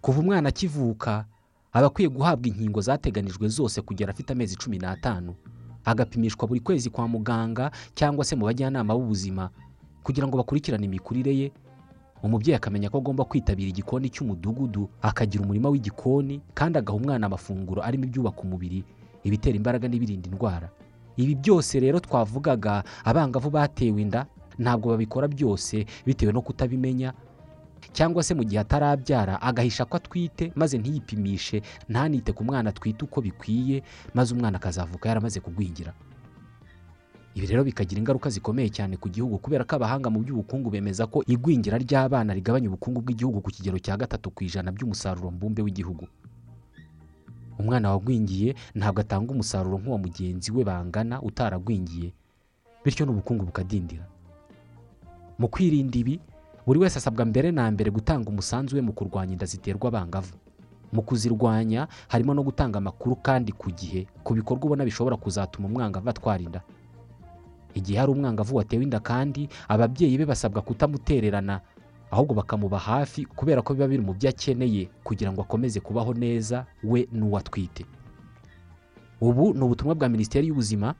Kuva 0.00 0.20
umwana 0.20 0.48
akivuka 0.48 1.24
aba 1.72 1.86
akwiye 1.86 2.08
guhabwa 2.08 2.46
inkingo 2.48 2.80
zateganijwe 2.80 3.48
zose 3.48 3.80
kugera 3.82 4.10
afite 4.12 4.32
amezi 4.32 4.56
cumi 4.56 4.78
n'atanu. 4.78 5.34
Agapimishwa 5.84 6.48
buri 6.48 6.60
kwezi 6.60 6.90
kwa 6.90 7.08
muganga 7.08 7.70
cyangwa 7.94 8.24
se 8.24 8.36
mu 8.36 8.44
bajyanama 8.46 8.94
b'ubuzima 8.94 9.50
kugira 10.02 10.26
ngo 10.26 10.36
bakurikirane 10.36 10.84
imikurire 10.86 11.36
ye. 11.36 11.52
Umubyeyi 12.22 12.54
akamenya 12.56 12.90
ko 12.90 12.98
agomba 13.02 13.24
kwitabira 13.26 13.68
igikoni 13.74 14.06
cy'umudugudu 14.10 14.86
akagira 15.02 15.42
umurima 15.44 15.68
w'igikoni 15.68 16.38
kandi 16.54 16.78
agaha 16.78 16.96
umwana 16.98 17.26
amafunguro 17.26 17.82
arimo 17.82 18.04
ibyubaka 18.06 18.40
umubiri 18.46 18.84
ibitera 19.26 19.56
imbaraga 19.58 19.88
n'ibirinda 19.90 20.28
indwara. 20.30 20.70
Ibi 21.16 21.34
byose 21.34 21.80
rero 21.80 22.00
twavugaga 22.00 22.84
abangavu 23.04 23.50
batewe 23.50 24.02
inda 24.02 24.26
ntabwo 24.58 24.90
babikora 24.92 25.28
byose 25.28 25.86
bitewe 26.06 26.32
no 26.32 26.42
kutabimenya 26.42 27.12
cyangwa 27.92 28.22
se 28.22 28.34
mu 28.34 28.44
gihe 28.44 28.60
atarabyara 28.60 29.42
agahisha 29.42 29.84
ko 29.84 29.96
atwite 29.96 30.52
maze 30.54 30.78
ntiyipimishe 30.78 31.62
ntanite 31.88 32.32
ku 32.32 32.44
mwana 32.44 32.70
atwite 32.70 33.04
uko 33.04 33.20
bikwiye 33.20 33.82
maze 34.14 34.34
umwana 34.34 34.56
akazavuka 34.56 35.08
yaramaze 35.08 35.40
kugwingira. 35.40 35.92
Ibi 37.34 37.46
rero 37.48 37.64
bikagira 37.64 37.98
ingaruka 37.98 38.28
zikomeye 38.30 38.68
cyane 38.68 38.96
ku 39.00 39.08
gihugu 39.08 39.38
kubera 39.40 39.64
ko 39.64 39.76
abahanga 39.80 40.10
mu 40.12 40.20
by'ubukungu 40.20 40.68
bemeza 40.70 41.06
ko 41.08 41.24
igwingira 41.26 41.80
ry'abana 41.80 42.34
rigabanya 42.36 42.68
ubukungu 42.68 43.00
bw'igihugu 43.00 43.40
ku 43.40 43.48
kigero 43.50 43.78
cya 43.80 43.96
gatatu 43.96 44.28
ku 44.30 44.44
ijana 44.44 44.68
by'umusaruro 44.72 45.30
mbumbe 45.32 45.62
w'igihugu. 45.64 46.04
Umwana 47.62 47.90
wagwingiye 47.94 48.54
ntabwo 48.74 49.00
atanga 49.00 49.30
umusaruro 49.32 49.78
nk'uwa 49.78 49.98
mugenzi 49.98 50.50
we 50.52 50.64
bangana 50.66 51.22
utaragwingiye. 51.22 52.12
Bityo 52.84 53.06
n'ubukungu 53.06 53.46
bukadindira. 53.46 54.04
Mu 55.38 55.46
kwirinda 55.48 55.98
ibi 55.98 56.20
buri 56.66 56.78
wese 56.82 56.98
asabwa 56.98 57.24
mbere 57.24 57.50
na 57.50 57.70
mbere 57.70 57.90
gutanga 57.90 58.28
umusanzu 58.30 58.76
we 58.76 58.82
mu 58.82 58.92
kurwanya 58.92 59.32
inda 59.38 59.46
ziterwa 59.46 59.88
abangavu. 59.88 60.34
Mu 60.92 61.02
kuzirwanya 61.02 61.88
harimo 62.08 62.34
no 62.34 62.42
gutanga 62.42 62.78
amakuru 62.78 63.16
kandi 63.16 63.52
ku 63.56 63.70
gihe 63.70 64.06
ku 64.26 64.34
bikorwa 64.34 64.64
ubona 64.66 64.84
bishobora 64.84 65.16
kuzatuma 65.16 65.68
umwangavu 65.68 66.08
atwara 66.10 66.42
inda. 66.42 66.60
Igihe 67.74 67.98
hari 67.98 68.12
umwangavu 68.12 68.56
watewe 68.56 68.82
inda 68.84 69.00
kandi 69.00 69.48
ababyeyi 69.68 70.18
be 70.18 70.26
basabwa 70.28 70.60
kutamutererana 70.62 71.60
ahubwo 72.12 72.34
bakamuba 72.36 72.78
hafi 72.78 73.24
kubera 73.24 73.62
ko 73.64 73.72
biba 73.74 73.88
biri 73.88 74.02
mu 74.04 74.12
byo 74.14 74.28
akeneye 74.30 74.82
kugira 75.04 75.32
ngo 75.32 75.40
akomeze 75.42 75.80
kubaho 75.80 76.12
neza 76.14 76.66
we 76.84 77.08
n'uwo 77.12 77.38
atwite. 77.40 77.84
Ubu 79.20 79.54
ni 79.56 79.62
ubutumwa 79.64 79.94
bwa 79.96 80.08
minisiteri 80.12 80.46
y'ubuzima 80.48 80.94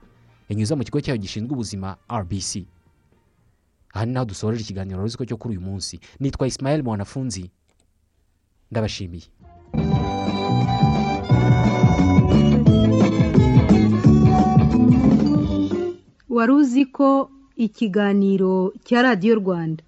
yanyuze 0.49 0.73
mu 0.75 0.83
kigo 0.87 0.99
cyayo 1.05 1.19
gishinzwe 1.21 1.53
ubuzima 1.55 1.97
rbc 2.21 2.53
aha 3.95 4.05
ni 4.07 4.13
naho 4.17 4.25
dusoreje 4.31 4.63
ikiganiro 4.65 5.03
ruzi 5.05 5.21
cyo 5.29 5.37
kuri 5.37 5.57
uyu 5.57 5.67
munsi. 5.67 6.01
Nitwa 6.21 6.47
Ismael 6.49 6.81
mwanafunzi. 6.83 7.51
Ndabashimiye. 8.71 9.29
Wari 16.29 16.53
uzi 16.53 16.85
ko 16.97 17.31
ikiganiro 17.57 18.73
cya 18.85 19.03
radiyo 19.03 19.35
rwanda? 19.35 19.83